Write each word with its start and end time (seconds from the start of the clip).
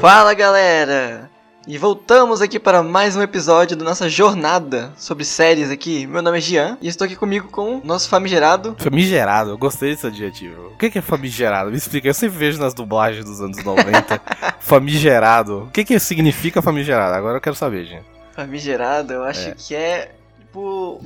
Fala 0.00 0.32
galera! 0.32 1.28
E 1.66 1.76
voltamos 1.76 2.40
aqui 2.40 2.60
para 2.60 2.84
mais 2.84 3.16
um 3.16 3.20
episódio 3.20 3.76
da 3.76 3.84
nossa 3.84 4.08
jornada 4.08 4.92
sobre 4.96 5.24
séries 5.24 5.72
aqui. 5.72 6.06
Meu 6.06 6.22
nome 6.22 6.38
é 6.38 6.40
Gian 6.40 6.78
e 6.80 6.86
estou 6.86 7.04
aqui 7.04 7.16
comigo 7.16 7.48
com 7.48 7.78
o 7.78 7.84
nosso 7.84 8.08
famigerado. 8.08 8.76
Famigerado, 8.78 9.50
eu 9.50 9.58
gostei 9.58 9.90
desse 9.90 10.06
adjetivo. 10.06 10.68
O 10.68 10.78
que 10.78 10.96
é 10.96 11.02
famigerado? 11.02 11.72
Me 11.72 11.76
explica, 11.76 12.06
eu 12.06 12.14
sempre 12.14 12.38
vejo 12.38 12.60
nas 12.60 12.72
dublagens 12.74 13.24
dos 13.24 13.40
anos 13.40 13.62
90. 13.64 14.20
famigerado. 14.60 15.64
O 15.64 15.70
que, 15.72 15.84
que 15.84 15.98
significa 15.98 16.62
famigerado? 16.62 17.16
Agora 17.16 17.38
eu 17.38 17.40
quero 17.40 17.56
saber, 17.56 17.84
Gian. 17.84 18.02
Famigerado, 18.32 19.12
eu 19.12 19.24
acho 19.24 19.48
é. 19.48 19.54
que 19.58 19.74
é 19.74 20.12
tipo 20.38 20.60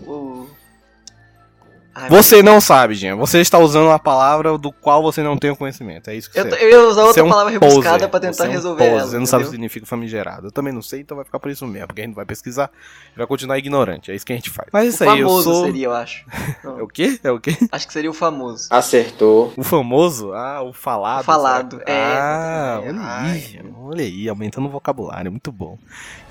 o 0.07 0.47
Ai, 1.95 2.09
você 2.09 2.43
não 2.43 2.61
sabe, 2.61 2.95
Jean. 2.95 3.17
Você 3.17 3.41
está 3.41 3.59
usando 3.59 3.87
uma 3.87 3.99
palavra 3.99 4.57
do 4.57 4.73
qual 4.73 5.03
você 5.03 5.23
não 5.23 5.37
tem 5.37 5.51
o 5.51 5.57
conhecimento. 5.57 6.09
É 6.09 6.17
isso 6.17 6.31
que 6.31 6.39
eu, 6.39 6.45
você 6.45 6.65
Eu 6.65 6.71
ia 6.71 6.89
usar 6.89 7.05
outra 7.05 7.21
é 7.21 7.25
um 7.25 7.29
palavra 7.29 7.53
rebuscada 7.53 8.09
para 8.09 8.21
tentar 8.21 8.33
você 8.33 8.43
é 8.45 8.49
um 8.49 8.53
resolver 8.53 8.85
ela. 8.85 9.05
Você 9.07 9.19
não 9.19 9.27
sabe 9.27 9.43
o 9.43 9.47
que 9.47 9.51
significa 9.51 9.87
famigerado. 9.87 10.47
Eu 10.47 10.53
também 10.53 10.73
não 10.73 10.81
sei, 10.81 11.01
então 11.01 11.17
vai 11.17 11.25
ficar 11.25 11.39
por 11.39 11.51
isso 11.51 11.67
mesmo. 11.67 11.89
Porque 11.89 12.01
a 12.01 12.05
gente 12.07 12.15
vai 12.15 12.25
pesquisar 12.25 12.71
e 13.15 13.19
vai 13.19 13.27
continuar 13.27 13.59
ignorante. 13.59 14.11
É 14.11 14.15
isso 14.15 14.25
que 14.25 14.33
a 14.33 14.37
gente 14.37 14.49
faz. 14.49 14.69
Mas 14.73 14.95
isso 14.95 15.05
o 15.05 15.11
aí, 15.11 15.19
famoso 15.19 15.51
eu 15.51 15.55
sou... 15.55 15.65
seria, 15.67 15.87
eu 15.87 15.93
acho. 15.93 16.25
é 16.65 16.83
o 16.83 16.89
quê? 16.89 17.21
É 17.23 17.31
o 17.31 17.39
quê? 17.39 17.57
Acho 17.71 17.87
que 17.87 17.93
seria 17.93 18.11
o 18.11 18.15
famoso. 18.15 18.69
Acertou. 18.71 19.53
O 19.57 19.63
famoso? 19.63 20.33
Ah, 20.33 20.63
o 20.63 20.73
falado. 20.73 21.21
O 21.21 21.25
falado, 21.25 21.77
certo? 21.77 21.89
é. 21.89 22.19
Ah, 22.19 22.81
olha 22.83 23.01
aí, 23.03 23.61
olha 23.77 24.05
aí, 24.05 24.29
aumentando 24.29 24.67
o 24.67 24.71
vocabulário, 24.71 25.31
muito 25.31 25.53
bom. 25.53 25.77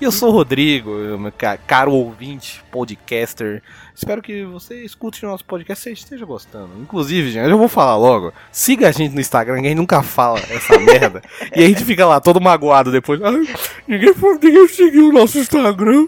E 0.00 0.04
eu 0.04 0.10
sou 0.10 0.30
o 0.30 0.32
Rodrigo, 0.32 0.90
meu 1.18 1.32
caro 1.66 1.92
ouvinte, 1.92 2.64
podcaster. 2.70 3.62
Espero 3.94 4.22
que 4.22 4.44
você 4.44 4.82
escute 4.84 5.24
o 5.24 5.28
nosso 5.28 5.44
podcast 5.52 5.90
e 5.90 5.92
esteja 5.92 6.24
gostando. 6.24 6.70
Inclusive, 6.80 7.30
gente, 7.30 7.50
eu 7.50 7.58
vou 7.58 7.68
falar 7.68 7.94
logo. 7.98 8.32
Siga 8.50 8.88
a 8.88 8.90
gente 8.90 9.14
no 9.14 9.20
Instagram, 9.20 9.56
gente 9.56 9.74
nunca 9.74 10.02
fala 10.02 10.38
essa 10.48 10.78
merda. 10.80 11.20
E 11.54 11.62
a 11.62 11.66
gente 11.68 11.84
fica 11.84 12.06
lá 12.06 12.20
todo 12.20 12.40
magoado 12.40 12.90
depois. 12.90 13.20
Ai, 13.20 13.46
ninguém, 13.86 14.14
ninguém 14.42 14.68
seguiu 14.68 15.10
o 15.10 15.12
nosso 15.12 15.38
Instagram. 15.38 16.06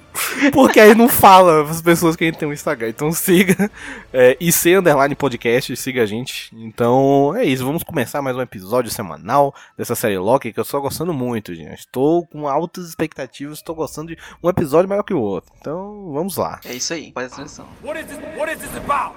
Porque 0.53 0.79
aí 0.79 0.95
não 0.95 1.09
fala 1.09 1.69
as 1.69 1.83
pessoas 1.83 2.17
que 2.17 2.25
a 2.25 2.27
gente 2.27 2.39
tem 2.39 2.49
um 2.49 2.53
Instagram. 2.53 2.89
Então 2.89 3.13
siga. 3.13 3.71
É, 4.13 4.37
IC 4.41 4.77
Underline 4.77 5.15
Podcast, 5.15 5.77
siga 5.77 6.03
a 6.03 6.07
gente. 6.07 6.55
Então 6.57 7.35
é 7.37 7.45
isso. 7.45 7.65
Vamos 7.65 7.83
começar 7.83 8.23
mais 8.23 8.37
um 8.37 8.41
episódio 8.41 8.91
semanal 8.91 9.55
dessa 9.77 9.95
série 9.95 10.19
Loki 10.19 10.53
que 10.53 10.61
eu 10.61 10.63
estou 10.63 10.81
gostando 10.81 11.13
muito, 11.13 11.55
gente. 11.55 11.81
Estou 11.81 12.27
com 12.27 12.49
altas 12.49 12.89
expectativas. 12.89 13.59
Estou 13.59 13.75
gostando 13.75 14.15
de 14.15 14.19
um 14.43 14.49
episódio 14.49 14.89
maior 14.89 15.03
que 15.03 15.15
o 15.15 15.21
outro. 15.21 15.53
Então 15.61 16.13
vamos 16.13 16.37
lá. 16.37 16.61
É 16.65 16.75
isso 16.75 16.93
aí. 16.95 17.13
Faz 17.13 17.33
a 17.33 17.37
transição. 17.37 17.67
What 17.83 18.01
is 18.01 18.07
this? 18.07 18.19
What 18.39 18.53
is 18.53 18.59
this 18.59 18.77
about? 18.77 19.17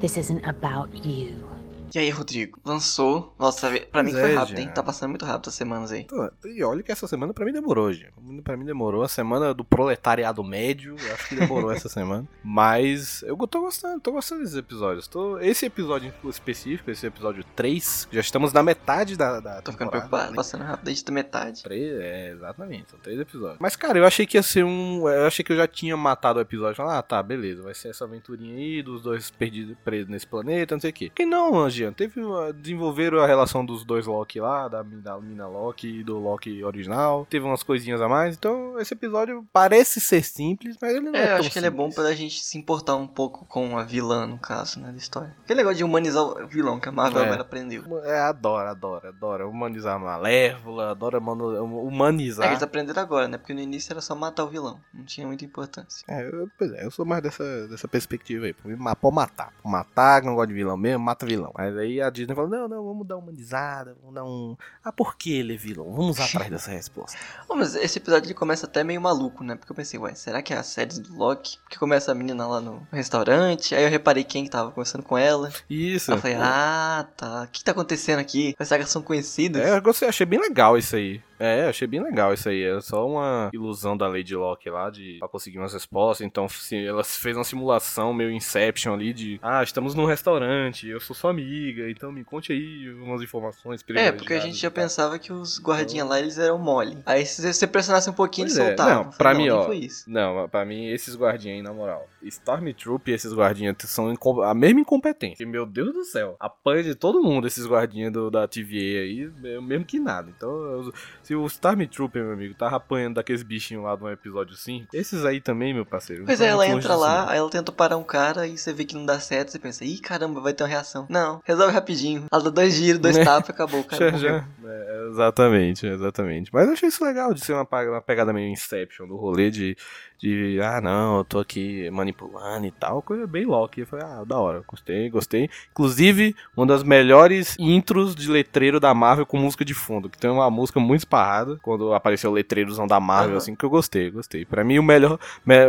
This 0.00 0.16
isn't 0.16 0.44
about 0.46 0.90
you. 1.06 1.47
E 1.94 1.98
aí, 1.98 2.10
Rodrigo, 2.10 2.58
lançou. 2.64 3.34
Nossa, 3.38 3.70
pra 3.90 4.02
mim 4.02 4.12
foi 4.12 4.32
é, 4.32 4.34
rápido, 4.34 4.58
hein? 4.58 4.70
Tá 4.74 4.82
passando 4.82 5.10
muito 5.10 5.24
rápido 5.24 5.48
as 5.48 5.54
semanas 5.54 5.90
aí. 5.92 6.06
E 6.44 6.62
olha 6.62 6.82
que 6.82 6.92
essa 6.92 7.06
semana 7.06 7.32
pra 7.32 7.44
mim 7.44 7.52
demorou, 7.52 7.92
gente. 7.92 8.12
Pra 8.42 8.56
mim 8.56 8.64
demorou. 8.64 9.02
A 9.02 9.08
semana 9.08 9.54
do 9.54 9.64
proletariado 9.64 10.42
médio, 10.44 10.96
acho 11.12 11.28
que 11.28 11.36
demorou 11.36 11.70
essa 11.72 11.88
semana. 11.90 12.28
Mas 12.42 13.22
eu 13.22 13.36
tô 13.46 13.60
gostando, 13.60 14.00
tô 14.00 14.12
gostando 14.12 14.42
desses 14.42 14.56
episódios. 14.56 15.08
Tô... 15.08 15.38
Esse 15.38 15.66
episódio 15.66 16.12
específico, 16.24 16.90
esse 16.90 17.06
episódio 17.06 17.42
3, 17.56 18.08
já 18.12 18.20
estamos 18.20 18.52
na 18.52 18.62
metade 18.62 19.16
da. 19.16 19.40
da 19.40 19.62
tô 19.62 19.72
ficando 19.72 19.90
preocupado, 19.90 20.30
né? 20.30 20.36
passando 20.36 20.64
rápido 20.64 20.84
desde 20.84 21.04
a 21.08 21.12
metade. 21.12 21.62
3, 21.62 22.00
é, 22.00 22.30
exatamente, 22.32 22.90
são 22.90 22.98
três 22.98 23.18
episódios. 23.18 23.58
Mas, 23.60 23.76
cara, 23.76 23.98
eu 23.98 24.04
achei 24.04 24.26
que 24.26 24.36
ia 24.36 24.42
ser 24.42 24.64
um. 24.64 25.08
Eu 25.08 25.26
achei 25.26 25.44
que 25.44 25.52
eu 25.52 25.56
já 25.56 25.66
tinha 25.66 25.96
matado 25.96 26.38
o 26.38 26.42
episódio. 26.42 26.76
Falei, 26.76 26.96
ah, 26.96 27.02
tá, 27.02 27.22
beleza, 27.22 27.62
vai 27.62 27.74
ser 27.74 27.88
essa 27.88 28.04
aventurinha 28.04 28.56
aí 28.56 28.82
dos 28.82 29.02
dois 29.02 29.30
perdidos 29.30 29.76
presos 29.84 30.08
nesse 30.08 30.26
planeta, 30.26 30.74
não 30.74 30.80
sei 30.80 30.90
o 30.90 30.94
quê. 30.94 31.10
Que 31.14 31.24
não, 31.24 31.58
Angie 31.58 31.77
Jean, 31.78 31.92
teve 31.92 32.20
uma, 32.20 32.52
desenvolveram 32.52 33.20
a 33.20 33.26
relação 33.26 33.64
dos 33.64 33.84
dois 33.84 34.06
Loki 34.06 34.40
lá, 34.40 34.68
da, 34.68 34.82
da 34.82 35.20
mina 35.20 35.46
Loki 35.46 36.00
e 36.00 36.04
do 36.04 36.18
Loki 36.18 36.62
original. 36.64 37.26
Teve 37.30 37.46
umas 37.46 37.62
coisinhas 37.62 38.00
a 38.00 38.08
mais. 38.08 38.36
Então, 38.36 38.78
esse 38.78 38.94
episódio 38.94 39.46
parece 39.52 40.00
ser 40.00 40.22
simples, 40.22 40.76
mas 40.80 40.94
ele 40.94 41.10
não 41.10 41.14
é, 41.14 41.18
é 41.18 41.30
eu 41.30 41.34
acho 41.34 41.48
que 41.48 41.54
simples. 41.54 41.56
ele 41.56 41.66
é 41.66 41.70
bom 41.70 41.90
pra 41.90 42.12
gente 42.14 42.42
se 42.42 42.58
importar 42.58 42.96
um 42.96 43.06
pouco 43.06 43.44
com 43.46 43.78
a 43.78 43.84
vilã, 43.84 44.26
no 44.26 44.38
caso, 44.38 44.80
né, 44.80 44.90
da 44.90 44.98
história. 44.98 45.34
Aquele 45.44 45.58
negócio 45.58 45.78
de 45.78 45.84
humanizar 45.84 46.22
o 46.22 46.46
vilão 46.46 46.80
que 46.80 46.88
a 46.88 46.92
Marvel 46.92 47.22
é. 47.22 47.40
aprendeu. 47.40 47.84
É, 48.04 48.18
adora, 48.20 48.70
adora, 48.70 49.08
adora. 49.08 49.48
Humanizar 49.48 49.96
a 49.96 49.98
Malévola, 49.98 50.90
adora 50.90 51.18
humanizar. 51.18 52.46
É, 52.46 52.50
eles 52.50 52.62
aprenderam 52.62 53.02
agora, 53.02 53.28
né? 53.28 53.38
Porque 53.38 53.54
no 53.54 53.60
início 53.60 53.92
era 53.92 54.00
só 54.00 54.14
matar 54.14 54.44
o 54.44 54.48
vilão. 54.48 54.80
Não 54.92 55.04
tinha 55.04 55.26
muita 55.26 55.44
importância. 55.44 56.04
É, 56.08 56.26
eu, 56.26 56.48
pois 56.58 56.72
é, 56.72 56.84
eu 56.84 56.90
sou 56.90 57.04
mais 57.04 57.22
dessa, 57.22 57.68
dessa 57.68 57.86
perspectiva 57.86 58.46
aí. 58.46 58.52
Pode 58.52 58.76
matar. 59.14 59.52
Matar, 59.64 60.22
não 60.22 60.34
gosta 60.34 60.48
de 60.48 60.54
vilão 60.54 60.76
mesmo, 60.76 61.04
mata 61.04 61.26
vilão. 61.26 61.52
Mas 61.68 61.76
aí 61.76 62.00
a 62.00 62.08
Disney 62.08 62.34
falou: 62.34 62.50
não, 62.50 62.66
não, 62.66 62.82
vamos 62.82 63.06
dar 63.06 63.16
uma 63.16 63.24
humanizada, 63.24 63.94
vamos 64.00 64.14
dar 64.14 64.24
um. 64.24 64.56
Ah, 64.82 64.90
por 64.90 65.16
que 65.16 65.36
ele 65.36 65.54
é 65.54 65.56
vilão? 65.56 65.92
Vamos 65.92 66.18
atrás 66.18 66.50
dessa 66.50 66.70
resposta. 66.70 67.18
mas 67.54 67.74
esse 67.74 67.98
episódio 67.98 68.26
ele 68.26 68.34
começa 68.34 68.64
até 68.64 68.82
meio 68.82 69.00
maluco, 69.00 69.44
né? 69.44 69.54
Porque 69.54 69.70
eu 69.70 69.76
pensei, 69.76 70.00
ué, 70.00 70.14
será 70.14 70.40
que 70.40 70.54
é 70.54 70.56
a 70.56 70.62
série 70.62 70.98
do 71.00 71.14
Loki? 71.14 71.58
Porque 71.58 71.78
começa 71.78 72.10
a 72.10 72.14
menina 72.14 72.46
lá 72.46 72.60
no 72.60 72.86
restaurante, 72.90 73.74
aí 73.74 73.84
eu 73.84 73.90
reparei 73.90 74.24
quem 74.24 74.44
que 74.44 74.50
tava 74.50 74.70
conversando 74.70 75.02
com 75.02 75.18
ela. 75.18 75.52
Isso. 75.68 76.12
Eu 76.12 76.18
falei, 76.18 76.36
ah, 76.40 77.06
tá. 77.16 77.42
O 77.42 77.48
que 77.48 77.62
tá 77.62 77.72
acontecendo 77.72 78.18
aqui? 78.18 78.54
Será 78.60 78.82
que 78.82 78.90
são 78.90 79.02
conhecidas? 79.02 79.62
É, 79.62 79.76
eu 79.76 79.82
gostei, 79.82 80.08
achei 80.08 80.24
bem 80.24 80.40
legal 80.40 80.78
isso 80.78 80.96
aí. 80.96 81.20
É, 81.38 81.68
achei 81.68 81.86
bem 81.86 82.02
legal 82.02 82.32
isso 82.32 82.48
aí. 82.48 82.62
É 82.62 82.80
só 82.80 83.06
uma 83.06 83.50
ilusão 83.52 83.96
da 83.96 84.08
Lady 84.08 84.34
Locke 84.34 84.68
lá 84.70 84.90
de 84.90 85.16
pra 85.18 85.28
conseguir 85.28 85.58
umas 85.58 85.72
respostas. 85.72 86.26
Então, 86.26 86.48
se 86.48 86.86
ela 86.86 87.04
fez 87.04 87.36
uma 87.36 87.44
simulação 87.44 88.12
meio 88.12 88.30
Inception 88.30 88.94
ali 88.94 89.12
de 89.12 89.38
ah, 89.42 89.62
estamos 89.62 89.94
num 89.94 90.04
restaurante, 90.04 90.88
eu 90.88 91.00
sou 91.00 91.14
sua 91.14 91.30
amiga, 91.30 91.90
então 91.90 92.10
me 92.12 92.24
conte 92.24 92.52
aí 92.52 92.90
umas 92.92 93.22
informações 93.22 93.84
É, 93.94 94.12
porque 94.12 94.34
a 94.34 94.40
gente 94.40 94.56
já 94.56 94.70
pensava 94.70 95.18
que 95.18 95.32
os 95.32 95.58
guardinhas 95.60 96.06
então... 96.06 96.08
lá 96.08 96.20
eles 96.20 96.38
eram 96.38 96.58
mole. 96.58 96.98
Aí 97.04 97.24
se 97.24 97.52
você 97.52 97.66
pressionasse 97.66 98.08
um 98.10 98.12
pouquinho, 98.12 98.46
eles 98.46 98.58
é. 98.58 98.66
soltavam. 98.66 99.04
Não, 99.04 99.10
pra 99.12 99.34
mim, 99.34 99.48
ó. 99.48 99.68
Não, 100.06 100.48
pra 100.48 100.64
mim, 100.64 100.86
esses 100.86 101.14
guardinhas 101.14 101.58
aí, 101.58 101.62
na 101.62 101.72
moral. 101.72 102.08
Stormtroop 102.22 103.10
e 103.10 103.14
esses 103.14 103.32
guardinhas 103.32 103.76
são 103.80 104.14
a 104.44 104.54
mesma 104.54 104.80
incompetência. 104.80 105.46
Meu 105.46 105.64
Deus 105.64 105.92
do 105.92 106.04
céu. 106.04 106.36
Apanha 106.40 106.82
de 106.82 106.94
todo 106.94 107.22
mundo 107.22 107.46
esses 107.46 107.66
guardinhas 107.66 108.12
do, 108.12 108.30
da 108.30 108.46
TVA 108.46 109.02
aí, 109.02 109.30
mesmo 109.62 109.84
que 109.84 109.98
nada. 109.98 110.32
Então, 110.34 110.50
eu, 110.50 110.92
se 111.28 111.34
o 111.34 111.44
Stormtrooper, 111.44 112.24
meu 112.24 112.32
amigo, 112.32 112.54
tava 112.54 112.76
apanhando 112.76 113.16
daqueles 113.16 113.42
bichinhos 113.42 113.84
lá 113.84 113.94
do 113.94 114.08
episódio 114.08 114.56
5, 114.56 114.96
esses 114.96 115.26
aí 115.26 115.42
também, 115.42 115.74
meu 115.74 115.84
parceiro. 115.84 116.24
Pois 116.24 116.40
é, 116.40 116.46
ela 116.46 116.66
entra 116.66 116.96
lá, 116.96 117.24
assim. 117.24 117.32
aí 117.32 117.38
ela 117.38 117.50
tenta 117.50 117.70
parar 117.70 117.98
um 117.98 118.02
cara 118.02 118.46
e 118.46 118.56
você 118.56 118.72
vê 118.72 118.86
que 118.86 118.94
não 118.94 119.04
dá 119.04 119.20
certo, 119.20 119.52
você 119.52 119.58
pensa, 119.58 119.84
ih, 119.84 119.98
caramba, 119.98 120.40
vai 120.40 120.54
ter 120.54 120.62
uma 120.62 120.70
reação. 120.70 121.04
Não, 121.06 121.42
resolve 121.44 121.74
rapidinho. 121.74 122.24
Ela 122.32 122.44
dá 122.44 122.48
dois 122.48 122.72
giros, 122.72 122.98
dois 122.98 123.18
tapas, 123.22 123.50
acabou, 123.50 123.84
cara. 123.84 124.10
Já, 124.12 124.16
já. 124.16 124.44
É, 124.64 125.08
exatamente, 125.10 125.86
exatamente. 125.86 126.50
Mas 126.50 126.66
eu 126.66 126.72
achei 126.72 126.88
isso 126.88 127.04
legal 127.04 127.34
de 127.34 127.44
ser 127.44 127.52
uma, 127.52 127.68
uma 127.70 128.00
pegada 128.00 128.32
meio 128.32 128.48
Inception 128.48 129.06
do 129.06 129.16
rolê 129.16 129.50
de 129.50 129.76
de 130.18 130.60
ah 130.60 130.80
não, 130.80 131.18
eu 131.18 131.24
tô 131.24 131.38
aqui 131.38 131.88
manipulando 131.90 132.66
e 132.66 132.70
tal, 132.72 133.00
coisa 133.00 133.26
bem 133.26 133.44
Loki. 133.44 133.80
Eu 133.80 133.86
falei, 133.86 134.04
ah, 134.04 134.24
da 134.24 134.36
hora, 134.38 134.62
gostei, 134.66 135.08
gostei. 135.08 135.48
Inclusive, 135.70 136.34
uma 136.56 136.66
das 136.66 136.82
melhores 136.82 137.56
intros 137.58 138.14
de 138.14 138.28
letreiro 138.28 138.80
da 138.80 138.92
Marvel 138.92 139.24
com 139.24 139.38
música 139.38 139.64
de 139.64 139.74
fundo, 139.74 140.08
que 140.08 140.18
tem 140.18 140.28
uma 140.28 140.50
música 140.50 140.80
muito 140.80 141.06
esparrada, 141.18 141.58
quando 141.62 141.92
apareceu 141.92 142.30
o 142.30 142.34
letreirozão 142.34 142.86
da 142.86 143.00
Marvel, 143.00 143.32
uhum. 143.32 143.38
assim, 143.38 143.54
que 143.54 143.64
eu 143.64 143.70
gostei, 143.70 144.10
gostei. 144.10 144.44
Pra 144.44 144.62
mim, 144.62 144.78
o 144.78 144.82
melhor, 144.82 145.18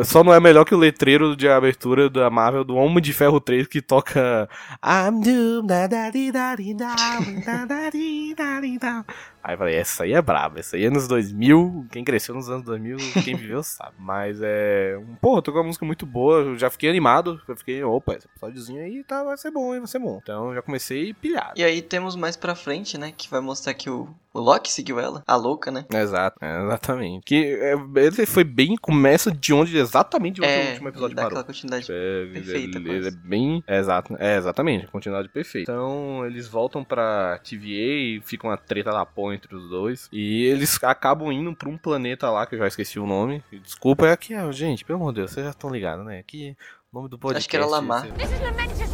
só 0.06 0.24
não 0.24 0.34
é 0.34 0.40
melhor 0.40 0.66
que 0.66 0.76
o 0.76 0.78
letreiro 0.78 1.36
de 1.36 1.48
abertura 1.48 2.10
da 2.10 2.30
Marvel 2.30 2.64
do 2.64 2.76
Homem 2.76 3.02
de 3.02 3.14
Ferro 3.14 3.40
3, 3.40 3.68
que 3.68 3.82
toca 3.82 4.48
I'm 4.84 5.22
doomed, 5.22 5.96
Aí 9.42 9.54
eu 9.54 9.58
falei, 9.58 9.76
essa 9.76 10.04
aí 10.04 10.14
é 10.14 10.22
braba, 10.22 10.60
essa 10.60 10.76
aí 10.76 10.84
é 10.86 10.90
nos 10.90 11.08
2000, 11.08 11.88
quem 11.92 12.04
cresceu 12.04 12.36
nos 12.36 12.50
anos 12.50 12.64
2000, 12.66 12.98
quem 13.24 13.36
viveu 13.36 13.64
sabe. 13.64 13.96
Mas 13.98 14.40
é. 14.42 15.00
Tô 15.22 15.42
com 15.42 15.52
uma 15.52 15.64
música 15.64 15.86
muito 15.86 16.06
boa, 16.06 16.40
eu 16.40 16.58
já 16.58 16.70
fiquei 16.70 16.90
animado, 16.90 17.42
eu 17.48 17.56
fiquei, 17.56 17.82
opa, 17.84 18.16
esse 18.16 18.28
episódiozinho 18.28 18.84
aí 18.84 19.04
tá, 19.04 19.24
vai 19.24 19.38
ser 19.38 19.52
bom, 19.52 19.70
vai 19.70 19.88
ser 19.88 20.00
bom. 20.00 20.20
Então 20.22 20.54
já 20.54 20.62
comecei 20.62 21.14
pilhado. 21.14 21.54
E 21.56 21.64
aí 21.64 21.82
temos 21.82 22.18
mais 22.18 22.36
pra 22.36 22.54
frente, 22.54 22.98
né, 22.98 23.14
que 23.16 23.30
vai 23.30 23.40
mostrar 23.40 23.74
que 23.74 23.90
o, 23.90 24.10
o 24.34 24.40
Loki 24.40 24.72
seguiu 24.72 25.00
ela, 25.00 25.24
a 25.26 25.36
louca, 25.36 25.72
né? 25.72 25.86
Exato, 25.92 26.38
é, 26.42 26.64
exatamente. 26.64 27.24
Que 27.26 27.36
é, 27.36 27.74
ele 27.96 28.26
foi 28.26 28.44
bem, 28.44 28.76
começa 28.76 29.32
de 29.32 29.54
onde 29.54 29.78
exatamente 29.78 30.36
de 30.36 30.42
onde 30.42 30.52
é, 30.52 30.66
o 30.66 30.70
último 30.70 30.90
episódio 30.90 31.16
parou. 31.16 31.30
aquela 31.30 31.44
continuidade 31.44 31.88
é, 31.92 32.26
perfeita. 32.32 32.78
Ele, 32.78 32.92
ele, 32.92 33.08
é 33.08 33.12
bem, 33.12 33.64
é, 33.66 33.80
exato, 33.80 34.16
é 34.20 34.38
exatamente, 34.38 34.88
continuidade 34.88 35.30
perfeita. 35.30 35.72
Então 35.72 36.26
eles 36.26 36.48
voltam 36.48 36.84
pra 36.84 37.40
TVA 37.40 37.66
e 37.66 38.22
ficam 38.24 38.50
uma 38.50 38.58
treta 38.58 38.92
da 38.92 39.06
porra 39.06 39.36
entre 39.36 39.56
os 39.56 39.70
dois. 39.70 40.08
E 40.12 40.46
eles 40.46 40.82
acabam 40.84 41.32
indo 41.32 41.56
pra 41.56 41.70
um 41.70 41.78
planeta 41.78 42.30
lá, 42.30 42.46
que 42.46 42.56
eu 42.56 42.60
já 42.60 42.68
esqueci 42.68 43.00
o 43.00 43.08
nome. 43.08 43.44
Desculpa, 43.52 44.08
é 44.08 44.12
aqui, 44.12 44.34
gente, 44.52 44.86
pelo 44.86 45.00
amor 45.00 45.12
de 45.12 45.22
Deus, 45.22 45.32
vocês 45.32 45.46
já 45.46 45.52
estão 45.52 45.70
ligados, 45.70 46.06
né? 46.06 46.20
Aqui, 46.20 46.56
o 46.92 46.98
nome 46.98 47.10
do 47.10 47.18
podcast. 47.18 47.46
Acho 47.46 47.50
que 47.50 47.56
era 47.56 47.66
Lamar. 47.66 48.06
Esse 48.06 48.89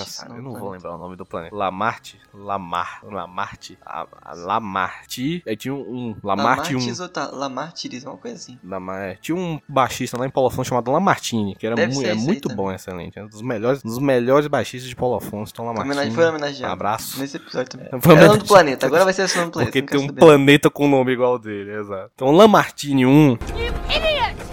sabe, 0.00 0.28
nome 0.30 0.40
eu 0.40 0.44
não 0.44 0.50
vou 0.52 0.60
planeta. 0.60 0.76
lembrar 0.88 0.94
o 0.94 0.98
nome 0.98 1.16
do 1.16 1.26
planeta. 1.26 1.54
Lamarte, 1.56 2.20
Lamar, 2.34 3.00
Lamarte, 3.04 3.78
a- 3.84 4.06
a 4.22 4.34
Lamarte. 4.34 5.42
Aí 5.46 5.56
tinha 5.56 5.74
um, 5.74 5.80
um 5.80 6.16
Lamarte 6.22 6.74
um. 6.74 6.78
Lamartis 6.78 7.00
ou 7.00 7.08
tá? 7.08 7.26
Lamartiris, 7.32 8.04
uma 8.04 8.16
coisa 8.16 8.36
assim. 8.36 8.58
Lamar, 8.64 9.02
é, 9.02 9.14
tinha 9.20 9.36
um 9.36 9.60
baixista 9.68 10.18
lá 10.18 10.26
em 10.26 10.30
Paulo 10.30 10.48
Afonso 10.48 10.68
chamado 10.68 10.90
Lamartine, 10.90 11.54
que 11.56 11.66
era 11.66 11.76
Deve 11.76 11.94
mu 11.94 12.00
ser 12.00 12.08
é 12.08 12.14
muito 12.14 12.48
também. 12.48 12.56
bom, 12.56 12.72
excelente. 12.72 13.18
É 13.18 13.22
um 13.24 13.28
dos 13.28 13.42
melhores, 13.42 13.84
um 13.84 13.88
dos 13.88 13.98
melhores 13.98 14.46
baixistas 14.46 14.88
de 14.88 14.96
Paulo 14.96 15.16
Afonso, 15.16 15.52
então 15.52 15.64
Homenagem, 15.66 15.88
Lamartine. 15.90 16.14
foi 16.14 16.26
homenageado. 16.28 16.70
Um 16.70 16.72
abraço. 16.72 17.20
Nesse 17.20 17.36
episódio 17.36 17.68
também. 17.70 17.88
Foi 18.00 18.14
Era 18.14 18.24
o 18.24 18.28
nome 18.28 18.38
do 18.40 18.44
planeta, 18.46 18.86
agora 18.86 19.04
vai 19.04 19.12
ser 19.12 19.22
esse 19.24 19.36
nome 19.36 19.50
do 19.50 19.52
planeta. 19.52 19.72
Porque 19.72 19.80
não 19.80 19.86
tem 19.88 19.98
um 20.00 20.06
saber. 20.08 20.20
planeta 20.20 20.70
com 20.70 20.88
nome 20.88 21.12
igual 21.12 21.38
dele, 21.38 21.72
exato. 21.78 22.10
Então, 22.14 22.30
Lamartine 22.30 23.06
1. 23.06 23.38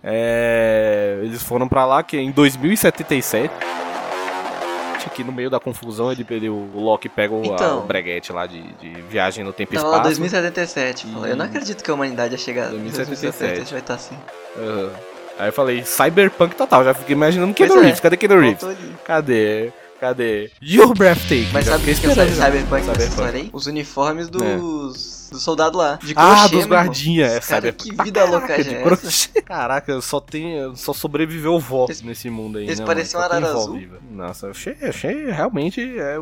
É, 0.03 1.19
eles 1.23 1.43
foram 1.43 1.67
pra 1.67 1.85
lá 1.85 2.01
que 2.03 2.17
é 2.17 2.21
em 2.21 2.31
2077. 2.31 3.53
Aqui 5.19 5.23
no 5.29 5.33
meio 5.33 5.49
da 5.49 5.59
confusão, 5.59 6.09
ele, 6.11 6.25
ele, 6.29 6.49
o 6.49 6.69
Loki 6.79 7.09
pega 7.09 7.33
o, 7.33 7.41
a- 7.41 7.45
Então. 7.45 7.79
o 7.79 7.81
breguete 7.81 8.31
lá 8.31 8.45
de, 8.45 8.61
de 8.61 8.89
viagem 9.09 9.43
no 9.43 9.51
tempo 9.51 9.73
e 9.73 9.77
lá 9.77 9.83
espaço. 9.83 10.03
2077. 10.03 11.07
fala, 11.07 11.27
Eu 11.27 11.35
não 11.35 11.43
acredito 11.45 11.83
que 11.83 11.91
a 11.91 11.93
humanidade 11.93 12.33
ia 12.33 12.37
chegar. 12.37 12.69
2077. 12.69 13.71
vai 13.71 13.79
estar 13.81 13.95
assim. 13.95 14.15
Aham. 14.57 14.89
Aí 15.37 15.49
eu 15.49 15.53
falei, 15.53 15.83
Cyberpunk 15.85 16.55
total, 16.55 16.83
já 16.85 16.93
fiquei 16.93 17.13
imaginando 17.13 17.53
Keanu 17.53 17.71
Pois 17.73 17.81
é. 17.81 17.85
Reeves. 17.85 17.99
Cadê 18.01 18.17
Keanu 18.17 18.41
Reeves? 18.41 18.65
Cadê? 19.05 19.71
Cadê? 19.99 20.51
You're 20.61 20.93
breathtaking. 20.93 21.49
Mas 21.51 21.65
sabe 21.65 21.83
o 21.83 21.85
que 21.85 21.99
que 21.99 22.07
é 22.07 22.09
esperando 22.09 22.33
já. 22.35 22.45
Cyberpunk 22.45 22.85
Cyberpunk. 22.85 23.49
Os 23.51 23.65
uniformes 23.67 24.29
dos. 24.29 25.18
Do 25.31 25.37
soldado 25.39 25.77
lá. 25.77 25.99
De 26.01 26.13
Ah, 26.15 26.27
crochê, 26.35 26.41
dos 26.43 26.51
meu 26.51 26.59
irmão. 26.61 26.77
guardinha, 26.77 27.25
é 27.25 27.39
Cara, 27.39 27.41
Cyberpunk. 27.41 27.89
que 27.95 28.03
vida 28.03 28.25
louca 28.25 28.47
Caraca, 28.47 28.63
de 28.63 28.75
é 28.75 28.81
crochê. 28.81 29.41
Caraca, 29.43 30.01
só 30.01 30.19
tem. 30.19 30.75
Só 30.75 30.93
sobreviveu 30.93 31.53
o 31.55 31.85
Eles- 31.85 32.01
nesse 32.01 32.29
mundo 32.29 32.57
aí. 32.57 32.65
eles 32.65 32.79
né, 32.79 32.85
pareciam 32.85 33.21
arara 33.21 33.53
vó 33.53 33.59
azul. 33.59 33.73
viva. 33.77 33.97
Nossa, 34.11 34.47
eu 34.47 34.51
achei, 34.51 34.75
achei 34.81 35.31
realmente 35.31 35.81
é, 35.81 36.17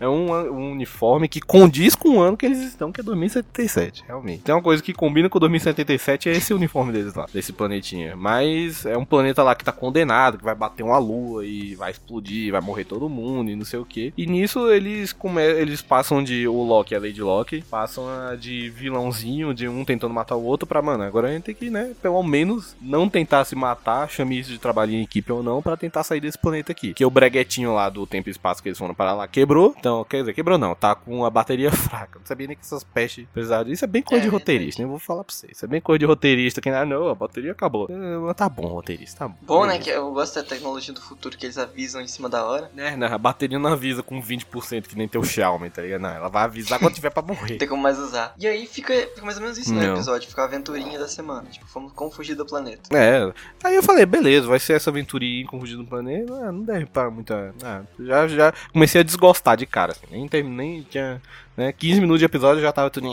é 0.00 0.08
um, 0.08 0.32
um 0.32 0.72
uniforme 0.72 1.28
que 1.28 1.40
condiz 1.40 1.94
com 1.94 2.16
o 2.18 2.20
ano 2.20 2.36
que 2.36 2.46
eles 2.46 2.58
estão, 2.60 2.90
que 2.92 3.00
é 3.00 3.04
2077, 3.04 4.04
realmente. 4.06 4.42
Tem 4.42 4.54
uma 4.54 4.62
coisa 4.62 4.82
que 4.82 4.92
combina 4.92 5.28
com 5.28 5.38
2077 5.38 6.28
é 6.28 6.32
esse 6.32 6.54
uniforme 6.54 6.92
deles 6.92 7.14
lá, 7.14 7.26
desse 7.32 7.52
planetinha. 7.52 8.14
Mas 8.16 8.86
é 8.86 8.96
um 8.96 9.04
planeta 9.04 9.42
lá 9.42 9.54
que 9.54 9.64
tá 9.64 9.72
condenado, 9.72 10.38
que 10.38 10.44
vai 10.44 10.54
bater 10.54 10.82
uma 10.82 10.98
lua 10.98 11.44
e 11.46 11.74
vai 11.74 11.90
explodir, 11.90 12.52
vai 12.52 12.60
morrer 12.60 12.84
todo 12.84 13.08
mundo 13.08 13.50
e 13.50 13.56
não 13.56 13.64
sei 13.64 13.78
o 13.78 13.84
que. 13.84 14.12
E 14.16 14.26
nisso 14.26 14.70
eles 14.70 15.12
come, 15.12 15.42
eles 15.42 15.82
passam 15.82 16.22
de 16.22 16.46
o 16.46 16.62
Loki 16.62 16.94
e 16.94 16.96
a 16.96 17.00
Lady 17.00 17.20
Loki, 17.22 17.62
passam 17.62 18.04
a 18.08 18.34
de 18.36 18.51
vilãozinho, 18.70 19.54
de 19.54 19.68
um 19.68 19.84
tentando 19.84 20.14
matar 20.14 20.36
o 20.36 20.44
outro 20.44 20.66
pra, 20.66 20.82
mano, 20.82 21.02
agora 21.04 21.28
a 21.28 21.32
gente 21.32 21.44
tem 21.44 21.54
que, 21.54 21.70
né, 21.70 21.92
pelo 22.00 22.22
menos 22.22 22.76
não 22.80 23.08
tentar 23.08 23.44
se 23.44 23.54
matar, 23.54 24.08
chame 24.08 24.38
isso 24.38 24.50
de 24.50 24.58
trabalho 24.58 24.92
em 24.92 25.02
equipe 25.02 25.32
ou 25.32 25.42
não, 25.42 25.62
pra 25.62 25.76
tentar 25.76 26.02
sair 26.04 26.20
desse 26.20 26.38
planeta 26.38 26.72
aqui. 26.72 26.94
Que 26.94 27.04
o 27.04 27.10
breguetinho 27.10 27.74
lá 27.74 27.88
do 27.88 28.06
tempo 28.06 28.28
e 28.28 28.32
espaço 28.32 28.62
que 28.62 28.68
eles 28.68 28.78
foram 28.78 28.94
parar 28.94 29.14
lá 29.14 29.26
quebrou. 29.28 29.74
Então, 29.78 30.04
quer 30.04 30.20
dizer, 30.20 30.34
quebrou 30.34 30.58
não, 30.58 30.74
tá 30.74 30.94
com 30.94 31.24
a 31.24 31.30
bateria 31.30 31.70
fraca. 31.72 32.18
Não 32.18 32.26
sabia 32.26 32.46
nem 32.46 32.56
que 32.56 32.62
essas 32.62 32.84
pestes 32.84 33.26
precisavam 33.32 33.64
disso. 33.64 33.74
Isso 33.74 33.84
é 33.84 33.88
bem 33.88 34.02
coisa 34.02 34.22
É, 34.22 34.26
de 34.26 34.30
roteirista, 34.30 34.82
né? 34.82 34.88
Vou 34.88 34.98
falar 34.98 35.24
pra 35.24 35.34
vocês. 35.34 35.52
Isso 35.56 35.64
é 35.64 35.68
bem 35.68 35.80
coisa 35.80 35.98
de 35.98 36.04
roteirista, 36.04 36.60
que, 36.60 36.68
ah, 36.68 36.84
não, 36.84 37.08
a 37.08 37.14
bateria 37.14 37.52
acabou. 37.52 37.88
É, 37.90 38.34
tá 38.34 38.48
bom, 38.48 38.66
roteirista, 38.68 39.20
tá 39.20 39.28
bom. 39.28 39.36
Bom, 39.42 39.62
né? 39.66 39.72
Beleza. 39.72 39.84
Que 39.84 39.90
eu 39.90 40.12
gosto 40.12 40.34
da 40.34 40.42
tecnologia 40.42 40.94
do 40.94 41.00
futuro 41.00 41.36
que 41.36 41.46
eles 41.46 41.58
avisam 41.58 42.00
em 42.00 42.06
cima 42.06 42.28
da 42.28 42.44
hora. 42.44 42.70
É, 42.76 42.96
né, 42.96 43.06
a 43.06 43.18
bateria 43.18 43.58
não 43.58 43.72
avisa 43.72 44.02
com 44.02 44.20
20% 44.22 44.86
que 44.86 44.96
nem 44.96 45.08
teu 45.08 45.22
Xiaomi, 45.22 45.70
tá 45.70 45.82
ligado? 45.82 46.00
Não, 46.02 46.10
ela 46.10 46.28
vai 46.28 46.44
avisar 46.44 46.78
quando 46.78 46.94
tiver 46.94 47.10
pra 47.10 47.22
morrer. 47.22 47.52
Não 47.52 47.58
tem 47.58 47.68
como 47.68 47.82
mais 47.82 47.98
usar. 47.98 48.34
E 48.42 48.46
aí 48.48 48.66
fica, 48.66 48.92
fica 48.92 49.24
mais 49.24 49.36
ou 49.36 49.42
menos 49.44 49.56
isso 49.56 49.72
no 49.72 49.80
Não. 49.80 49.94
episódio. 49.94 50.28
Fica 50.28 50.42
a 50.42 50.46
aventurinha 50.46 50.98
da 50.98 51.06
semana. 51.06 51.48
Tipo, 51.48 51.64
fomos 51.68 51.92
como 51.92 52.10
fugir 52.10 52.34
do 52.34 52.44
planeta. 52.44 52.88
É, 52.92 53.32
aí 53.62 53.76
eu 53.76 53.82
falei, 53.84 54.04
beleza, 54.04 54.48
vai 54.48 54.58
ser 54.58 54.72
essa 54.72 54.90
aventurinha 54.90 55.46
com 55.46 55.60
fugir 55.60 55.76
do 55.76 55.84
planeta, 55.84 56.34
ah, 56.34 56.50
não 56.50 56.64
deve 56.64 56.86
para 56.86 57.08
muita. 57.08 57.54
Ah, 57.62 57.82
já, 58.00 58.26
já 58.26 58.52
comecei 58.72 59.00
a 59.00 59.04
desgostar 59.04 59.56
de 59.56 59.64
cara, 59.64 59.92
assim, 59.92 60.06
nem 60.10 60.26
terminei, 60.26 60.84
tinha 60.90 61.22
né, 61.56 61.72
15 61.72 62.00
minutos 62.00 62.20
de 62.20 62.24
episódio 62.24 62.62
já 62.62 62.72
tava 62.72 62.90
tudo 62.90 63.08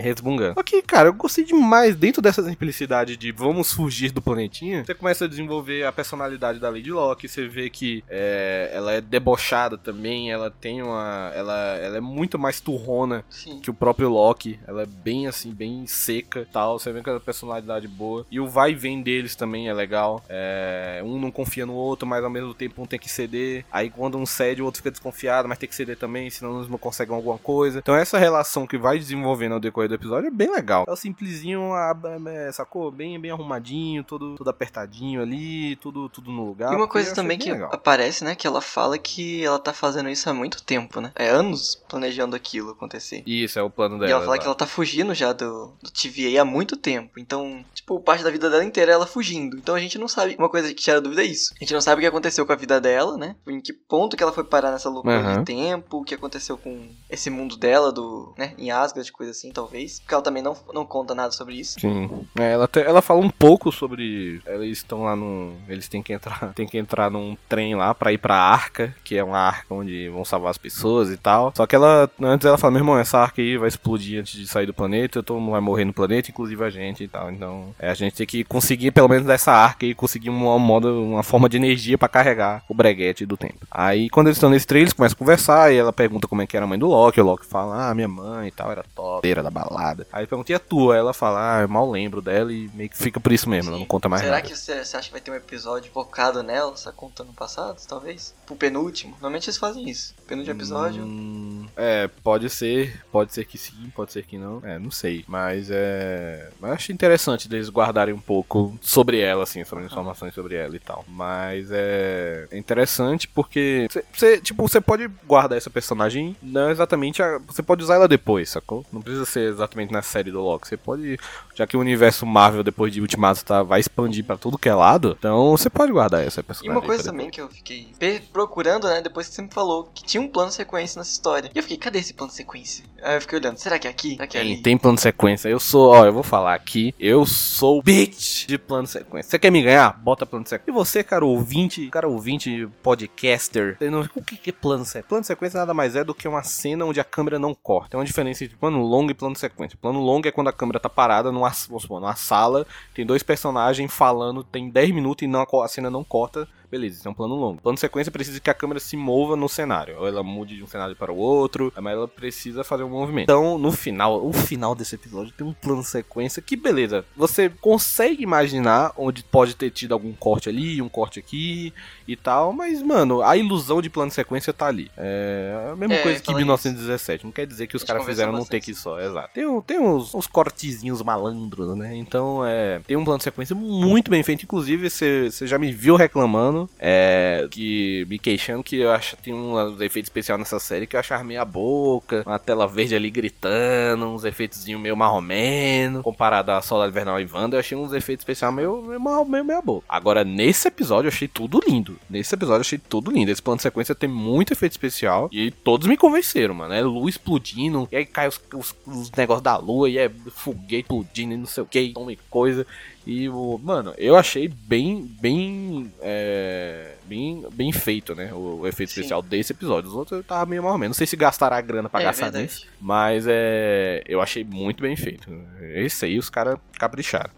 resmungando. 0.00 0.54
Só 0.54 0.62
que, 0.62 0.82
cara, 0.82 1.08
eu 1.08 1.14
gostei 1.14 1.44
demais 1.44 1.96
dentro 1.96 2.22
dessa 2.22 2.42
simplicidade 2.42 3.16
de 3.16 3.32
vamos 3.32 3.72
fugir 3.72 4.12
do 4.12 4.22
planetinha. 4.22 4.84
Você 4.84 4.94
começa 4.94 5.24
a 5.24 5.28
desenvolver 5.28 5.84
a 5.84 5.92
personalidade 5.92 6.58
da 6.58 6.70
Lady 6.70 6.90
Locke, 6.90 7.28
você 7.28 7.46
vê 7.46 7.68
que 7.68 8.04
é, 8.08 8.70
ela 8.72 8.92
é 8.92 9.00
debochada 9.00 9.76
também, 9.76 10.30
ela 10.30 10.50
tem 10.50 10.82
uma. 10.82 11.32
Ela, 11.34 11.76
ela 11.76 11.96
é 11.96 12.00
muito 12.00 12.38
mais 12.38 12.60
turrona 12.60 13.24
Sim. 13.28 13.60
que 13.60 13.70
o 13.70 13.74
próprio 13.74 14.08
Loki. 14.08 14.58
Ela 14.66 14.82
é 14.82 14.86
bem 14.86 15.26
assim, 15.26 15.52
bem 15.52 15.86
seca 15.86 16.40
e 16.40 16.44
tal. 16.46 16.78
Você 16.78 16.92
vê 16.92 17.02
que 17.02 17.08
ela 17.08 17.18
tem 17.18 17.24
personalidade 17.24 17.88
boa. 17.88 18.26
E 18.30 18.38
o 18.38 18.46
vai 18.46 18.72
e 18.72 18.74
vem 18.74 19.02
deles 19.02 19.34
também 19.34 19.68
é 19.68 19.74
legal. 19.74 20.22
É, 20.28 21.00
um 21.04 21.18
não 21.18 21.30
confia 21.30 21.66
no 21.66 21.74
outro, 21.74 22.06
mas 22.06 22.22
ao 22.22 22.30
mesmo 22.30 22.54
tempo 22.54 22.82
um 22.82 22.86
tem 22.86 22.98
que 22.98 23.08
ceder. 23.08 23.64
Aí 23.70 23.90
quando 23.90 24.18
um 24.18 24.26
cede, 24.26 24.62
o 24.62 24.64
outro 24.64 24.78
fica 24.78 24.90
desconfiado, 24.90 25.48
mas 25.48 25.58
tem 25.58 25.68
que 25.68 25.74
ceder 25.74 25.96
também, 25.96 26.30
senão 26.30 26.58
eles 26.58 26.68
não 26.68 26.78
conseguem 26.78 27.14
alguma 27.14 27.31
coisa. 27.38 27.78
Então 27.78 27.94
essa 27.94 28.18
relação 28.18 28.66
que 28.66 28.78
vai 28.78 28.98
desenvolvendo 28.98 29.52
ao 29.52 29.60
decorrer 29.60 29.88
do 29.88 29.94
episódio 29.94 30.28
é 30.28 30.30
bem 30.30 30.50
legal. 30.50 30.84
É 30.88 30.92
o 30.92 30.96
simplesinho, 30.96 31.72
a- 31.72 31.96
é, 32.26 32.52
sacou? 32.52 32.90
Bem, 32.90 33.18
bem 33.20 33.30
arrumadinho, 33.30 34.02
todo, 34.04 34.34
tudo 34.36 34.50
apertadinho 34.50 35.22
ali, 35.22 35.76
tudo, 35.76 36.08
tudo 36.08 36.30
no 36.30 36.44
lugar. 36.46 36.72
E 36.72 36.76
uma 36.76 36.88
coisa 36.88 37.14
também 37.14 37.38
que 37.38 37.50
legal. 37.50 37.70
aparece, 37.72 38.24
né? 38.24 38.34
Que 38.34 38.46
ela 38.46 38.60
fala 38.60 38.98
que 38.98 39.44
ela 39.44 39.58
tá 39.58 39.72
fazendo 39.72 40.08
isso 40.08 40.28
há 40.28 40.34
muito 40.34 40.62
tempo, 40.62 41.00
né? 41.00 41.12
É 41.14 41.28
anos 41.28 41.82
planejando 41.88 42.34
aquilo 42.36 42.70
acontecer. 42.70 43.22
Isso, 43.26 43.58
é 43.58 43.62
o 43.62 43.70
plano 43.70 43.98
dela. 43.98 44.10
e 44.10 44.12
ela 44.12 44.24
fala 44.24 44.38
que 44.38 44.46
ela 44.46 44.54
tá 44.54 44.66
fugindo 44.66 45.14
já 45.14 45.32
do, 45.32 45.72
do 45.82 45.90
TVA 45.90 46.42
há 46.42 46.44
muito 46.44 46.76
tempo. 46.76 47.18
Então, 47.18 47.64
tipo, 47.74 47.98
parte 48.00 48.24
da 48.24 48.30
vida 48.30 48.48
dela 48.50 48.64
inteira 48.64 48.92
é 48.92 48.94
ela 48.94 49.06
fugindo. 49.06 49.56
Então 49.56 49.74
a 49.74 49.80
gente 49.80 49.98
não 49.98 50.08
sabe. 50.08 50.36
Uma 50.38 50.48
coisa 50.48 50.68
que 50.68 50.74
tira 50.82 51.00
dúvida 51.00 51.22
é 51.22 51.26
isso. 51.26 51.52
A 51.56 51.58
gente 51.64 51.72
não 51.74 51.80
sabe 51.80 51.98
o 51.98 52.02
que 52.02 52.06
aconteceu 52.06 52.44
com 52.46 52.52
a 52.52 52.56
vida 52.56 52.80
dela, 52.80 53.16
né? 53.16 53.36
Em 53.46 53.60
que 53.60 53.72
ponto 53.72 54.16
que 54.16 54.22
ela 54.22 54.32
foi 54.32 54.44
parar 54.44 54.70
nessa 54.70 54.88
loucura 54.88 55.18
Aham. 55.18 55.38
de 55.40 55.44
tempo. 55.44 55.98
O 55.98 56.04
que 56.04 56.14
aconteceu 56.14 56.56
com 56.56 56.88
esse 57.10 57.21
mundo 57.30 57.56
dela, 57.56 57.92
do. 57.92 58.32
né? 58.36 58.52
Em 58.58 58.70
Asgard, 58.70 59.10
coisa 59.12 59.32
assim, 59.32 59.50
talvez. 59.52 60.00
Porque 60.00 60.14
ela 60.14 60.22
também 60.22 60.42
não, 60.42 60.56
não 60.72 60.84
conta 60.84 61.14
nada 61.14 61.32
sobre 61.32 61.54
isso. 61.54 61.78
Sim. 61.80 62.08
É, 62.38 62.52
ela, 62.52 62.66
te- 62.68 62.80
ela 62.80 63.02
fala 63.02 63.20
um 63.20 63.30
pouco 63.30 63.70
sobre. 63.72 64.40
Eles 64.46 64.78
estão 64.78 65.02
lá 65.04 65.14
no. 65.16 65.52
Eles 65.68 65.88
têm 65.88 66.02
que 66.02 66.12
entrar. 66.12 66.52
Tem 66.54 66.66
que 66.66 66.78
entrar 66.78 67.10
num 67.10 67.36
trem 67.48 67.74
lá 67.74 67.94
pra 67.94 68.12
ir 68.12 68.18
pra 68.18 68.34
arca, 68.36 68.94
que 69.04 69.16
é 69.16 69.24
uma 69.24 69.38
arca 69.38 69.74
onde 69.74 70.08
vão 70.08 70.24
salvar 70.24 70.50
as 70.50 70.58
pessoas 70.58 71.10
e 71.10 71.16
tal. 71.16 71.52
Só 71.56 71.66
que 71.66 71.74
ela. 71.74 72.10
Antes 72.20 72.46
ela 72.46 72.58
fala, 72.58 72.72
meu 72.72 72.80
irmão, 72.80 72.98
essa 72.98 73.18
arca 73.18 73.40
aí 73.40 73.56
vai 73.56 73.68
explodir 73.68 74.20
antes 74.20 74.38
de 74.38 74.46
sair 74.46 74.66
do 74.66 74.74
planeta, 74.74 75.22
todo 75.22 75.40
mundo 75.40 75.52
vai 75.52 75.60
morrer 75.60 75.84
no 75.84 75.92
planeta, 75.92 76.30
inclusive 76.30 76.62
a 76.64 76.70
gente 76.70 77.04
e 77.04 77.08
tal. 77.08 77.30
Então, 77.30 77.74
é, 77.78 77.90
a 77.90 77.94
gente 77.94 78.14
tem 78.16 78.26
que 78.26 78.44
conseguir, 78.44 78.90
pelo 78.90 79.08
menos 79.08 79.26
dessa 79.26 79.52
arca 79.52 79.86
aí, 79.86 79.94
conseguir 79.94 80.30
uma, 80.30 80.58
moda, 80.58 80.92
uma 80.92 81.22
forma 81.22 81.48
de 81.48 81.56
energia 81.56 81.96
pra 81.96 82.08
carregar 82.08 82.62
o 82.68 82.74
breguete 82.74 83.24
do 83.26 83.36
tempo. 83.36 83.66
Aí 83.70 84.08
quando 84.10 84.26
eles 84.28 84.36
estão 84.36 84.50
nesse 84.50 84.66
trem, 84.66 84.82
eles 84.82 84.92
começam 84.92 85.14
a 85.14 85.18
conversar 85.18 85.72
e 85.72 85.76
ela 85.76 85.92
pergunta 85.92 86.28
como 86.28 86.42
é 86.42 86.46
que 86.46 86.56
era 86.56 86.64
a 86.64 86.68
mãe 86.68 86.78
do 86.78 86.86
Loki. 86.88 87.11
O 87.20 87.24
Loki 87.24 87.46
fala, 87.46 87.90
ah, 87.90 87.94
minha 87.94 88.08
mãe 88.08 88.48
e 88.48 88.50
tal, 88.50 88.70
era 88.70 88.84
top, 88.94 89.28
era 89.28 89.42
da 89.42 89.50
balada. 89.50 90.06
Aí 90.12 90.26
pergunta, 90.26 90.52
e 90.52 90.54
a 90.54 90.58
tua? 90.58 90.96
Ela 90.96 91.12
fala, 91.12 91.58
ah, 91.58 91.62
eu 91.62 91.68
mal 91.68 91.90
lembro 91.90 92.20
dela 92.20 92.52
e 92.52 92.70
meio 92.74 92.88
que 92.88 92.96
fica 92.96 93.20
por 93.20 93.32
isso 93.32 93.48
mesmo, 93.48 93.70
ela 93.70 93.78
não 93.78 93.86
conta 93.86 94.08
mais 94.08 94.22
Será 94.22 94.36
nada. 94.36 94.46
que 94.46 94.56
você, 94.56 94.72
acha 94.72 95.02
que 95.02 95.12
vai 95.12 95.20
ter 95.20 95.30
um 95.30 95.34
episódio 95.34 95.90
focado 95.92 96.42
nela, 96.42 96.76
só 96.76 96.92
contando 96.92 97.32
passado, 97.32 97.80
talvez? 97.86 98.34
Pro 98.46 98.56
penúltimo? 98.56 99.12
Normalmente 99.12 99.48
eles 99.48 99.58
fazem 99.58 99.88
isso. 99.88 100.14
Penúltimo 100.26 100.56
episódio. 100.56 101.02
Hum, 101.02 101.66
é, 101.76 102.08
pode 102.22 102.48
ser, 102.48 103.02
pode 103.10 103.32
ser 103.32 103.44
que 103.44 103.58
sim, 103.58 103.90
pode 103.94 104.12
ser 104.12 104.24
que 104.24 104.38
não. 104.38 104.60
É, 104.64 104.78
não 104.78 104.90
sei. 104.90 105.24
Mas 105.28 105.68
é. 105.70 106.50
Mas 106.60 106.70
eu 106.70 106.74
acho 106.74 106.92
interessante 106.92 107.48
deles 107.48 107.68
guardarem 107.68 108.14
um 108.14 108.20
pouco 108.20 108.78
sobre 108.80 109.20
ela, 109.20 109.42
assim, 109.42 109.64
sobre 109.64 109.84
informações 109.84 110.34
sobre 110.34 110.54
ela 110.54 110.74
e 110.74 110.78
tal. 110.78 111.04
Mas 111.08 111.68
é. 111.70 112.46
É 112.50 112.58
interessante 112.58 113.28
porque. 113.28 113.88
Você, 114.12 114.40
tipo, 114.40 114.66
você 114.66 114.80
pode 114.80 115.08
guardar 115.26 115.58
essa 115.58 115.70
personagem 115.70 116.36
não 116.42 116.70
exatamente. 116.70 117.01
A, 117.22 117.38
você 117.46 117.62
pode 117.62 117.82
usar 117.82 117.94
ela 117.96 118.06
depois, 118.06 118.50
sacou? 118.50 118.84
Não 118.92 119.00
precisa 119.00 119.24
ser 119.24 119.48
exatamente 119.50 119.92
na 119.92 120.02
série 120.02 120.30
do 120.30 120.40
Loki. 120.40 120.68
Você 120.68 120.76
pode. 120.76 121.18
Já 121.54 121.66
que 121.66 121.76
o 121.76 121.80
universo 121.80 122.24
Marvel, 122.26 122.62
depois 122.62 122.92
de 122.92 123.00
Ultimato, 123.00 123.44
tá, 123.44 123.62
vai 123.62 123.80
expandir 123.80 124.24
pra 124.24 124.36
tudo 124.36 124.56
que 124.58 124.68
é 124.68 124.74
lado. 124.74 125.16
Então 125.18 125.50
você 125.56 125.68
pode 125.68 125.90
guardar 125.92 126.24
essa 126.26 126.40
E 126.40 126.42
personagem. 126.44 126.78
uma 126.78 126.86
coisa 126.86 127.04
também 127.04 127.30
que 127.30 127.40
eu 127.40 127.48
fiquei 127.48 127.88
procurando, 128.32 128.86
né, 128.88 129.00
depois 129.00 129.28
que 129.28 129.34
você 129.34 129.42
me 129.42 129.50
falou 129.52 129.84
que 129.94 130.04
tinha 130.04 130.20
um 130.20 130.28
plano 130.28 130.50
sequência 130.52 130.98
nessa 130.98 131.10
história. 131.12 131.50
E 131.54 131.58
eu 131.58 131.62
fiquei, 131.62 131.76
cadê 131.78 131.98
esse 131.98 132.14
plano 132.14 132.32
sequência? 132.32 132.84
Aí 133.02 133.16
eu 133.16 133.20
fiquei 133.20 133.38
olhando, 133.38 133.56
será 133.58 133.78
que 133.78 133.86
é 133.86 133.90
aqui? 133.90 134.12
Será 134.12 134.26
que 134.26 134.38
é 134.38 134.40
ali? 134.40 134.62
tem 134.62 134.78
plano 134.78 134.98
sequência. 134.98 135.48
Eu 135.48 135.58
sou, 135.58 135.90
ó, 135.90 136.04
eu 136.06 136.12
vou 136.12 136.22
falar 136.22 136.54
aqui. 136.54 136.94
Eu 137.00 137.26
sou 137.26 137.82
bitch 137.82 138.46
de 138.46 138.56
plano 138.58 138.86
sequência. 138.86 139.30
Você 139.30 139.38
quer 139.38 139.50
me 139.50 139.62
ganhar? 139.62 139.92
Bota 140.02 140.24
plano 140.24 140.46
sequência. 140.46 140.70
E 140.70 140.72
você, 140.72 141.02
cara 141.02 141.24
ouvinte, 141.24 141.88
cara 141.88 142.06
ouvinte, 142.08 142.68
podcaster, 142.82 143.76
não- 143.80 144.08
o 144.14 144.22
que 144.22 144.50
é 144.50 144.52
plano 144.52 144.84
sequência? 144.84 145.08
Plano 145.08 145.24
sequência 145.24 145.58
nada 145.58 145.74
mais 145.74 145.96
é 145.96 146.04
do 146.04 146.14
que 146.14 146.28
uma 146.28 146.42
cena 146.42 146.84
onde 146.84 146.91
a 147.00 147.04
câmera 147.04 147.38
não 147.38 147.54
corta. 147.54 147.90
Tem 147.90 147.98
uma 148.00 148.06
diferença 148.06 148.44
entre 148.44 148.56
plano 148.56 148.82
longo 148.82 149.10
e 149.10 149.14
plano 149.14 149.36
sequência. 149.36 149.78
Plano 149.80 150.00
longo 150.00 150.26
é 150.26 150.30
quando 150.30 150.48
a 150.48 150.52
câmera 150.52 150.80
tá 150.80 150.88
parada 150.88 151.30
numa, 151.30 151.52
supor, 151.52 152.00
numa 152.00 152.16
sala, 152.16 152.66
tem 152.94 153.04
dois 153.04 153.22
personagens 153.22 153.92
falando, 153.92 154.42
tem 154.44 154.68
10 154.68 154.90
minutos 154.90 155.22
e 155.22 155.26
não, 155.26 155.46
a 155.62 155.68
cena 155.68 155.90
não 155.90 156.04
corta 156.04 156.48
beleza, 156.72 156.96
isso 156.96 157.06
é 157.06 157.10
um 157.10 157.14
plano 157.14 157.34
longo. 157.34 157.60
Plano 157.60 157.76
sequência 157.76 158.10
precisa 158.10 158.40
que 158.40 158.48
a 158.48 158.54
câmera 158.54 158.80
se 158.80 158.96
mova 158.96 159.36
no 159.36 159.46
cenário, 159.46 159.94
ou 159.98 160.08
ela 160.08 160.22
mude 160.22 160.56
de 160.56 160.62
um 160.62 160.66
cenário 160.66 160.96
para 160.96 161.12
o 161.12 161.16
outro, 161.16 161.70
mas 161.76 161.92
ela 161.92 162.08
precisa 162.08 162.64
fazer 162.64 162.82
um 162.82 162.88
movimento. 162.88 163.24
Então, 163.24 163.58
no 163.58 163.70
final, 163.70 164.26
o 164.26 164.32
final 164.32 164.74
desse 164.74 164.94
episódio 164.94 165.34
tem 165.36 165.46
um 165.46 165.52
plano 165.52 165.84
sequência 165.84 166.40
que, 166.40 166.56
beleza, 166.56 167.04
você 167.14 167.50
consegue 167.60 168.22
imaginar 168.22 168.92
onde 168.96 169.22
pode 169.22 169.54
ter 169.54 169.70
tido 169.70 169.92
algum 169.92 170.14
corte 170.14 170.48
ali, 170.48 170.80
um 170.80 170.88
corte 170.88 171.18
aqui 171.18 171.74
e 172.08 172.16
tal, 172.16 172.54
mas, 172.54 172.82
mano, 172.82 173.20
a 173.20 173.36
ilusão 173.36 173.82
de 173.82 173.90
plano 173.90 174.10
sequência 174.10 174.50
tá 174.50 174.66
ali. 174.66 174.90
É 174.96 175.68
a 175.72 175.76
mesma 175.76 175.96
É, 175.96 176.02
coisa 176.02 176.20
que 176.20 176.26
fala 176.26 176.38
1917, 176.38 177.24
não 177.24 177.32
quer 177.32 177.46
dizer 177.46 177.66
que 177.66 177.76
os 177.76 177.84
caras 177.84 178.06
fizeram 178.06 178.32
num 178.32 178.46
take 178.46 178.74
só, 178.74 178.98
exato. 178.98 179.28
Tem, 179.34 179.60
tem 179.60 179.78
uns, 179.78 180.14
uns 180.14 180.26
cortezinhos 180.26 181.02
malandros, 181.02 181.76
né? 181.76 181.94
Então, 181.96 182.42
é, 182.46 182.80
tem 182.86 182.96
um 182.96 183.04
plano 183.04 183.18
de 183.18 183.24
sequência 183.24 183.54
muito 183.54 184.10
bem 184.10 184.22
feito, 184.22 184.44
inclusive 184.44 184.88
você 184.88 185.28
já 185.42 185.58
me 185.58 185.70
viu 185.70 185.96
reclamando, 185.96 186.61
é, 186.78 187.46
que 187.50 188.06
me 188.08 188.18
queixando 188.18 188.62
que 188.62 188.76
eu 188.76 188.90
acho 188.90 189.16
tem 189.16 189.32
uns 189.34 189.80
efeitos 189.80 190.08
especiais 190.08 190.38
nessa 190.38 190.58
série 190.58 190.86
que 190.86 190.96
eu 190.96 191.00
achava 191.00 191.22
meia 191.24 191.44
boca, 191.44 192.22
uma 192.26 192.38
tela 192.38 192.66
verde 192.66 192.94
ali 192.94 193.10
gritando, 193.10 194.06
uns 194.06 194.24
efeitos 194.24 194.64
meio 194.66 194.96
marromeno, 194.96 196.02
comparado 196.02 196.50
a 196.52 196.62
Soldado 196.62 196.90
Invernal 196.90 197.20
e 197.20 197.28
Wanda, 197.30 197.56
eu 197.56 197.60
achei 197.60 197.76
uns 197.76 197.92
efeitos 197.92 198.22
especiais 198.22 198.54
meio, 198.54 198.82
meio, 198.82 199.00
marrom- 199.00 199.24
meio 199.24 199.44
meia 199.44 199.60
boca. 199.60 199.84
Agora, 199.88 200.24
nesse 200.24 200.68
episódio 200.68 201.08
eu 201.08 201.12
achei 201.12 201.28
tudo 201.28 201.60
lindo. 201.66 201.98
Nesse 202.08 202.34
episódio 202.34 202.58
eu 202.58 202.62
achei 202.62 202.78
tudo 202.78 203.10
lindo. 203.10 203.30
Esse 203.30 203.42
plano 203.42 203.56
de 203.56 203.62
sequência 203.62 203.94
tem 203.94 204.08
muito 204.08 204.52
efeito 204.52 204.72
especial 204.72 205.28
e 205.32 205.50
todos 205.50 205.86
me 205.86 205.96
convenceram, 205.96 206.54
mano. 206.54 206.74
É 206.74 206.82
luz 206.82 207.14
explodindo, 207.14 207.88
e 207.90 207.96
aí 207.96 208.06
cai 208.06 208.28
os, 208.28 208.40
os, 208.54 208.74
os 208.86 209.10
negócios 209.12 209.42
da 209.42 209.56
lua, 209.56 209.88
e 209.88 209.98
é 209.98 210.10
foguete 210.30 210.82
explodindo 210.82 211.34
e 211.34 211.36
não 211.36 211.46
sei 211.46 211.62
o 211.62 211.66
que, 211.66 211.92
tome 211.92 212.18
coisa. 212.30 212.66
E, 213.04 213.28
o, 213.28 213.58
mano, 213.62 213.92
eu 213.98 214.16
achei 214.16 214.46
bem, 214.48 215.02
bem, 215.20 215.92
é, 216.00 216.94
bem, 217.04 217.44
bem 217.52 217.72
feito, 217.72 218.14
né? 218.14 218.32
O, 218.32 218.60
o 218.60 218.66
efeito 218.68 218.90
Sim. 218.92 219.00
especial 219.00 219.20
desse 219.20 219.52
episódio. 219.52 219.90
Os 219.90 219.96
outros 219.96 220.18
eu 220.18 220.22
tava 220.24 220.46
meio 220.46 220.62
mal 220.62 220.78
menos. 220.78 220.94
Não 220.96 220.98
sei 220.98 221.06
se 221.08 221.16
gastaram 221.16 221.56
a 221.56 221.60
grana 221.60 221.88
pra 221.88 222.00
É 222.00 222.04
gastar 222.04 222.26
verdade. 222.26 222.44
nisso, 222.44 222.66
mas 222.80 223.24
é, 223.28 224.04
eu 224.06 224.20
achei 224.20 224.44
muito 224.44 224.80
bem 224.82 224.94
feito. 224.94 225.28
Esse 225.74 226.04
aí 226.04 226.16
os 226.18 226.30
caras 226.30 226.56
capricharam. 226.78 227.30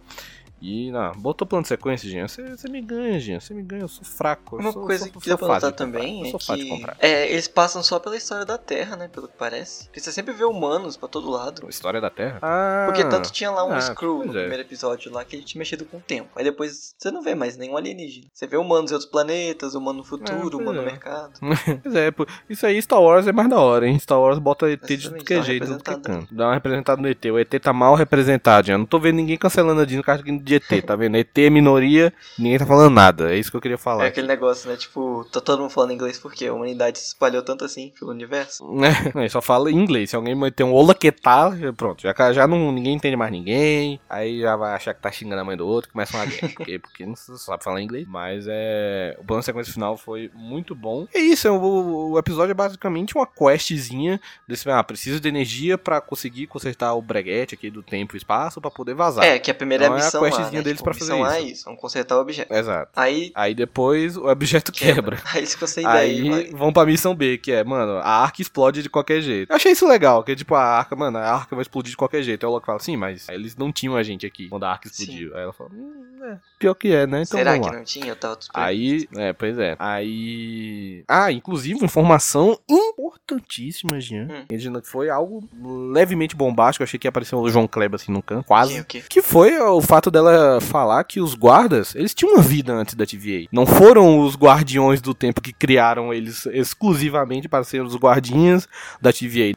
E, 0.65 0.91
não, 0.91 1.13
botou 1.13 1.47
plano 1.47 1.63
de 1.63 1.69
sequência, 1.69 2.09
Jean. 2.09 2.27
Você 2.27 2.57
você 2.57 2.71
me 2.71 2.81
ganha, 2.81 3.21
Jean. 3.21 3.39
Você 3.39 3.53
me 3.53 3.63
ganha, 3.63 3.83
eu 3.83 3.89
sou 3.89 4.03
fraco. 4.03 4.57
eu 4.57 4.61
Uma 4.61 4.73
sou, 4.73 4.87
coisa 4.87 5.05
sou, 5.05 5.21
que 5.21 5.29
notar 5.29 5.37
de 5.37 5.61
comprar. 5.61 5.73
também 5.73 6.21
Eu 6.21 6.37
é 6.37 6.57
de 6.57 6.65
que 6.65 6.85
é, 7.01 7.31
eles 7.31 7.47
passam 7.47 7.83
só 7.83 7.99
pela 7.99 8.17
história 8.17 8.47
da 8.47 8.57
Terra, 8.57 8.97
né? 8.97 9.07
Pelo 9.09 9.29
que 9.29 9.37
parece. 9.37 9.85
Porque 9.85 10.01
você 10.01 10.11
sempre 10.11 10.33
vê 10.33 10.43
humanos 10.43 10.97
pra 10.97 11.07
todo 11.07 11.29
lado. 11.31 11.69
História 11.69 12.01
da 12.01 12.09
Terra? 12.09 12.39
Ah, 12.41 12.85
Porque 12.87 13.05
tanto 13.05 13.31
tinha 13.31 13.51
lá 13.51 13.63
um 13.67 13.73
ah, 13.73 13.81
Screw 13.81 14.25
no 14.25 14.31
é. 14.31 14.41
primeiro 14.41 14.63
episódio 14.63 15.13
lá 15.13 15.23
que 15.23 15.37
ele 15.37 15.45
tinha 15.45 15.59
mexido 15.59 15.85
com 15.85 15.99
o 15.99 16.01
tempo. 16.01 16.31
Aí 16.35 16.45
depois 16.45 16.95
você 16.97 17.11
não 17.11 17.21
vê 17.21 17.35
mais 17.35 17.59
nenhum 17.59 17.77
alienígena. 17.77 18.27
Você 18.33 18.47
vê 18.47 18.57
humanos 18.57 18.91
em 18.91 18.95
outros 18.95 19.11
planetas, 19.11 19.75
humano 19.75 19.99
no 19.99 20.05
futuro, 20.05 20.51
pois 20.51 20.55
humano 20.55 20.81
no 20.81 20.89
é. 20.89 20.93
mercado. 20.93 21.33
Pois 21.83 21.95
é, 21.95 22.11
isso 22.49 22.67
aí 22.67 22.81
Star 22.81 23.01
Wars 23.01 23.27
é 23.27 23.33
mais 23.33 23.49
da 23.51 23.59
hora, 23.59 23.87
hein? 23.87 23.99
Star 23.99 24.19
Wars 24.19 24.39
bota 24.39 24.71
ET 24.71 24.85
de 24.87 25.11
tudo 25.11 25.25
que 25.25 25.35
é 25.35 25.39
uma 25.39 25.43
jeito, 25.43 25.67
tudo 25.67 25.83
que 25.83 25.91
é 25.91 25.99
canto. 25.99 26.35
Dá 26.35 26.47
uma 26.47 26.55
representada 26.55 27.03
no 27.03 27.09
ET. 27.09 27.25
O 27.27 27.39
ET 27.39 27.51
tá 27.61 27.73
mal 27.73 27.95
representado, 27.95 28.69
já. 28.69 28.79
Não 28.79 28.87
tô 28.87 28.99
vendo 28.99 29.17
ninguém 29.17 29.37
cancelando 29.37 29.81
a 29.81 29.85
Disney 29.85 29.99
no 29.99 30.05
caso 30.05 30.23
de 30.59 30.77
ET, 30.77 30.85
tá 30.85 30.97
vendo? 30.97 31.17
ET 31.17 31.37
é 31.37 31.51
minoria, 31.51 32.13
ninguém 32.39 32.59
tá 32.59 32.67
falando 32.67 32.93
nada. 32.93 33.33
É 33.33 33.39
isso 33.39 33.51
que 33.51 33.57
eu 33.57 33.61
queria 33.61 33.79
falar. 33.79 34.05
É 34.05 34.09
aquele 34.09 34.27
negócio, 34.27 34.71
né? 34.71 34.77
Tipo, 34.77 35.25
tá 35.31 35.41
todo 35.41 35.61
mundo 35.61 35.71
falando 35.71 35.93
inglês 35.93 36.19
porque 36.19 36.47
a 36.47 36.53
humanidade 36.53 36.99
se 36.99 37.09
espalhou 37.09 37.43
tanto 37.43 37.65
assim 37.65 37.93
pelo 37.99 38.11
universo. 38.11 38.65
Né? 38.85 39.13
Ele 39.15 39.29
só 39.29 39.41
fala 39.41 39.71
inglês. 39.71 40.11
Se 40.11 40.17
alguém 40.17 40.35
meter 40.35 40.65
um 40.65 40.73
olá 40.73 40.95
que 40.95 41.11
tal, 41.11 41.53
pronto. 41.77 42.03
Já, 42.03 42.33
já 42.33 42.47
não, 42.47 42.73
ninguém 42.73 42.95
entende 42.95 43.17
mais 43.17 43.31
ninguém. 43.31 44.01
Aí 44.11 44.41
já 44.41 44.57
vai 44.57 44.75
achar 44.75 44.93
que 44.93 45.01
tá 45.01 45.11
xingando 45.11 45.41
a 45.41 45.45
mãe 45.45 45.57
do 45.57 45.67
outro, 45.67 45.91
começa 45.91 46.17
uma 46.17 46.27
guerra. 46.27 46.51
Porque, 46.55 46.79
porque 46.79 47.07
não 47.07 47.15
sabe 47.15 47.63
falar 47.63 47.81
inglês. 47.81 48.07
Mas 48.07 48.47
é. 48.49 49.17
O 49.19 49.25
plano 49.25 49.41
de 49.41 49.47
sequência 49.47 49.73
final 49.73 49.97
foi 49.97 50.31
muito 50.35 50.75
bom. 50.75 51.07
E 51.15 51.19
é 51.19 51.21
isso, 51.21 51.47
é 51.47 51.51
o, 51.51 52.11
o 52.11 52.19
episódio 52.19 52.51
é 52.51 52.55
basicamente 52.55 53.15
uma 53.15 53.27
questzinha 53.27 54.21
desse. 54.47 54.69
Ah, 54.69 54.83
preciso 54.83 55.21
de 55.21 55.29
energia 55.29 55.79
pra 55.79 56.01
conseguir 56.01 56.47
consertar 56.47 56.95
o 56.95 57.03
breguete 57.03 57.55
aqui 57.55 57.71
do 57.71 57.83
tempo 57.83 58.17
e 58.17 58.19
espaço 58.19 58.61
pra 58.61 58.71
poder 58.71 58.95
vazar. 58.95 59.25
É, 59.25 59.39
que 59.39 59.51
a 59.51 59.55
primeira 59.55 59.85
Então 59.85 59.97
é 59.97 60.01
a 60.01 60.05
missão 60.05 60.23
questzinha 60.23 60.44
né? 60.53 60.63
deles 60.63 60.79
tipo, 60.79 60.91
a 60.91 60.95
fazer 60.95 61.15
é 61.15 61.41
isso. 61.41 61.53
isso, 61.53 61.65
vamos 61.65 61.81
consertar 61.81 62.17
o 62.17 62.21
objeto. 62.21 62.53
Exato. 62.53 62.91
Aí 62.97 63.33
Aí 63.35 63.55
depois 63.55 64.17
o 64.17 64.27
objeto 64.29 64.71
quebra. 64.73 65.17
quebra. 65.17 65.23
Aí 65.33 65.41
eles 65.41 65.55
conseguem. 65.55 65.91
Aí 65.91 66.51
vão 66.53 66.73
pra 66.73 66.87
missão 66.87 67.15
B, 67.15 67.39
que 67.39 67.53
é, 67.53 67.65
mano, 67.65 67.99
a 67.99 68.23
arca 68.23 68.41
explode 68.43 68.83
de 68.83 68.89
qualquer 68.89 69.21
jeito. 69.21 69.51
Eu 69.51 69.57
achei 69.57 69.73
isso 69.73 69.87
legal, 69.87 70.23
que 70.23 70.35
tipo, 70.35 70.55
a 70.55 70.63
arca, 70.63 70.95
mano, 70.97 71.19
a 71.19 71.31
arca 71.33 71.55
vai 71.55 71.63
explodir 71.63 71.91
de 71.91 71.97
qualquer 71.97 72.23
jeito. 72.23 72.45
Aí 72.45 72.51
o 72.51 72.53
Loki 72.53 72.67
fala, 72.67 72.79
sim, 72.79 72.97
mas 72.97 73.29
eles 73.29 73.57
não 73.57 73.73
tinham 73.73 73.97
a 73.97 74.03
gente 74.03 74.27
aqui 74.27 74.49
quando 74.49 74.65
a 74.65 74.71
arca 74.71 74.89
explodiu. 74.89 75.35
Aí 75.35 75.43
ela 75.43 75.53
fala, 75.53 75.71
hum, 75.73 76.05
é, 76.25 76.39
pior 76.59 76.75
que 76.75 76.89
é, 76.89 77.07
né? 77.07 77.23
Então 77.23 77.39
Será 77.39 77.59
que 77.59 77.71
não 77.71 77.85
tinha? 77.85 78.07
Eu 78.07 78.17
tava. 78.17 78.39
Aí, 78.55 79.07
é, 79.17 79.33
pois 79.33 79.59
é. 79.59 79.77
Aí. 79.79 81.05
Ah, 81.07 81.31
inclusive, 81.31 81.85
informação 81.85 82.59
importantíssima, 82.69 84.01
Jean. 84.01 84.29
Hum. 84.51 84.81
Foi 84.83 85.11
algo 85.11 85.47
levemente 85.93 86.35
bombástico. 86.35 86.83
Eu 86.83 86.85
achei 86.85 86.99
que 86.99 87.07
ia 87.07 87.11
aparecer 87.11 87.35
o 87.35 87.49
João 87.49 87.67
Kleber 87.67 87.97
assim 88.01 88.13
no 88.13 88.23
canto, 88.23 88.47
quase. 88.47 88.83
Quê? 88.85 89.03
Que 89.09 89.21
foi 89.23 89.59
o 89.59 89.81
fato 89.81 90.11
dela 90.11 90.24
falar 90.61 91.05
que 91.05 91.21
os 91.21 91.35
guardas, 91.35 91.95
eles 91.95 92.15
tinham 92.15 92.35
uma 92.35 92.43
vida 92.43 92.73
antes 92.73 92.95
da 92.95 93.07
TVA. 93.07 93.47
Não 93.51 93.67
foram 93.67 94.21
os 94.21 94.37
guardiões 94.37 95.01
do 95.01 95.15
tempo 95.15 95.41
que 95.41 95.53
criaram 95.53 96.13
eles 96.13 96.47
exclusivamente 96.47 97.49
para 97.49 97.65
ser 97.65 97.83
os 97.83 97.97
guardinhas 97.97 98.69
da 99.01 99.13
TVA. 99.13 99.55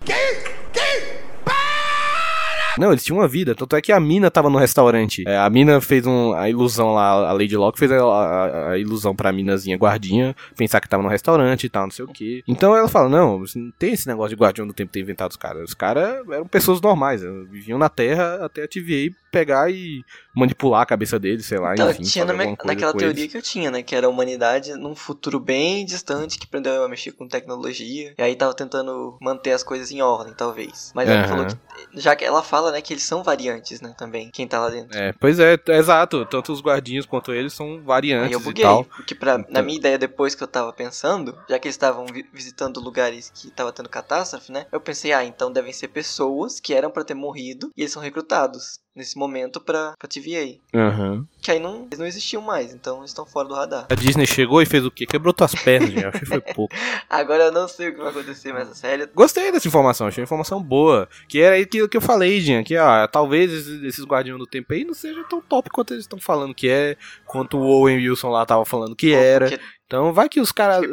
Não, 2.78 2.92
eles 2.92 3.04
tinham 3.04 3.20
uma 3.20 3.28
vida. 3.28 3.56
Tanto 3.56 3.76
é 3.76 3.82
que 3.82 3.92
a 3.92 4.00
mina 4.00 4.30
tava 4.32 4.50
no 4.50 4.58
restaurante. 4.58 5.24
É, 5.28 5.38
a 5.38 5.50
mina 5.50 5.80
fez 5.82 6.06
um, 6.06 6.34
a 6.34 6.50
ilusão 6.50 6.94
lá, 6.94 7.30
a 7.30 7.32
Lady 7.34 7.56
Locke 7.58 7.80
fez 7.80 7.92
a, 7.92 7.98
a- 8.04 8.72
a 8.72 8.78
ilusão 8.78 9.16
pra 9.16 9.32
minazinha 9.32 9.78
guardinha 9.78 10.36
pensar 10.56 10.80
que 10.82 10.90
tava 10.90 11.04
no 11.04 11.10
restaurante 11.10 11.66
e 11.66 11.70
tal, 11.70 11.84
não 11.84 11.92
sei 11.92 12.06
o 12.06 12.08
que. 12.08 12.44
Então 12.48 12.76
ela 12.76 12.88
fala: 12.88 13.10
Não, 13.10 13.40
não 13.56 13.72
tem 13.78 13.94
esse 13.94 14.08
negócio 14.08 14.36
de 14.36 14.42
guardião 14.42 14.68
do 14.68 14.74
tempo 14.74 14.92
ter 14.92 15.00
inventado 15.02 15.32
os 15.32 15.38
caras. 15.38 15.64
Os 15.70 15.74
caras 15.74 16.26
eram 16.30 16.48
pessoas 16.48 16.80
normais. 16.82 17.22
Viviam 17.50 17.78
na 17.80 17.90
Terra 17.90 18.40
até 18.46 18.64
a 18.64 18.68
TVA 18.68 19.14
pegar 19.32 19.70
e 19.70 20.04
manipular 20.36 20.82
a 20.82 20.86
cabeça 20.86 21.20
deles, 21.20 21.46
sei 21.46 21.60
lá, 21.60 21.74
Então, 21.74 21.90
enfim. 21.92 22.04
tinha 22.04 22.26
na 22.26 22.34
naquela 22.34 22.94
teoria 22.94 23.10
eles. 23.24 23.32
que 23.32 23.38
eu 23.38 23.42
tinha, 23.42 23.70
né? 23.70 23.84
Que 23.84 23.96
era 23.96 24.08
a 24.08 24.10
humanidade 24.10 24.74
num 24.74 24.96
futuro 24.96 25.40
bem 25.40 25.86
distante 25.86 26.40
que 26.40 26.46
aprendeu 26.46 26.84
a 26.84 26.88
mexer 26.90 27.12
com 27.12 27.28
tecnologia. 27.28 28.14
E 28.18 28.22
aí 28.22 28.36
tava 28.36 28.54
tentando 28.54 29.18
manter 29.22 29.52
as 29.52 29.64
coisas 29.64 29.92
em 29.92 30.02
ordem, 30.02 30.34
talvez. 30.34 30.92
Mas 30.96 31.10
ela 31.10 31.20
Aham. 31.20 31.28
falou 31.28 31.46
que. 31.46 31.58
Já 32.02 32.16
que 32.16 32.24
ela 32.26 32.42
fala, 32.42 32.67
né, 32.72 32.82
que 32.82 32.94
eles 32.94 33.04
são 33.04 33.24
variantes, 33.24 33.82
né, 33.82 33.94
também. 33.98 34.30
Quem 34.32 34.48
tá 34.48 34.60
lá 34.60 34.70
dentro. 34.70 34.98
É, 34.98 35.14
pois 35.14 35.40
é, 35.40 35.58
exato. 35.70 36.26
Tanto 36.26 36.52
os 36.52 36.62
guardinhos 36.62 37.06
quanto 37.06 37.34
eles 37.34 37.54
são 37.54 37.68
Aí 37.74 37.80
variantes 37.82 38.32
eu 38.34 38.40
e 38.40 38.44
buguei, 38.44 38.64
tal. 38.64 38.84
porque 38.86 39.16
pra, 39.16 39.38
na 39.38 39.46
Então- 39.50 39.64
minha 39.64 39.78
ideia, 39.78 39.98
depois 39.98 40.36
que 40.36 40.44
eu 40.44 40.48
tava 40.48 40.72
pensando, 40.74 41.38
já 41.50 41.58
que 41.60 41.68
eles 41.68 41.76
estavam 41.76 42.06
vi- 42.06 42.28
visitando 42.34 42.80
lugares 42.80 43.32
que 43.34 43.50
tava 43.52 43.72
tendo 43.72 43.90
catástrofe, 43.90 44.52
né? 44.52 44.66
Eu 44.72 44.80
pensei, 44.82 45.12
ah, 45.14 45.24
então 45.24 45.52
devem 45.52 45.74
ser 45.74 45.88
pessoas 45.90 46.60
que 46.60 46.74
eram 46.74 46.90
pra 46.92 47.04
ter 47.04 47.14
morrido 47.14 47.72
e 47.76 47.82
eles 47.82 47.92
são 47.92 48.02
recrutados 48.02 48.80
nesse 48.98 49.18
momento 49.18 49.62
pra, 49.62 49.94
pra 49.98 50.08
TVA. 50.08 50.58
Aham. 50.74 51.26
Que 51.42 51.52
aí 51.52 51.60
não, 51.60 51.86
eles 51.86 52.00
não 52.00 52.06
existiam 52.06 52.42
mais, 52.42 52.74
então 52.74 52.98
eles 52.98 53.12
estão 53.12 53.26
fora 53.26 53.48
do 53.48 53.54
radar. 53.54 53.88
A 53.90 53.96
Disney 53.96 54.26
chegou 54.26 54.62
e 54.62 54.66
fez 54.66 54.86
o 54.86 54.92
quê? 54.92 55.06
Quebrou 55.06 55.34
tuas 55.34 55.54
pernas, 55.56 55.90
gente. 55.90 56.06
Acho 56.06 56.20
que 56.20 56.26
foi 56.26 56.42
pouco. 56.42 56.76
Agora 57.10 57.46
eu 57.46 57.52
não 57.52 57.68
sei 57.68 57.90
o 57.90 57.94
que 57.94 58.02
vai 58.02 58.10
acontecer 58.10 58.52
mais 58.52 58.68
na 58.68 58.76
série. 58.76 59.08
Gostei 59.14 59.52
dessa 59.52 59.68
informação, 59.68 60.08
achei 60.08 60.22
uma 60.22 60.26
informação 60.26 60.62
boa. 60.62 61.08
Que 61.30 61.40
era 61.40 61.56
aquilo 61.58 61.88
que 61.88 61.96
eu 61.96 62.02
falei, 62.02 62.42
Jean, 62.42 62.64
que 62.64 62.76
ó, 62.78 63.08
talvez 63.08 63.52
esses, 63.52 64.04
Guardiões 64.04 64.40
do 64.40 64.48
Tempo 64.48 64.74
aí 64.74 64.84
não 64.84 64.94
sejam 64.94 65.24
tão 65.28 65.42
top 65.42 65.70
quanto 65.70 65.94
eles 65.94 66.04
estão 66.04 66.20
falando 66.20 66.56
que 66.56 66.70
é, 66.70 66.98
quanto 67.26 67.58
o 67.58 67.66
Owen 67.66 67.98
Wilson 67.98 68.30
lá 68.30 68.46
tava 68.46 68.66
falando 68.66 68.96
que 68.96 69.14
era. 69.14 69.50
Porque 69.50 69.64
Então 69.86 70.12
vai 70.12 70.28
que 70.28 70.42
os 70.42 70.52
caras. 70.52 70.86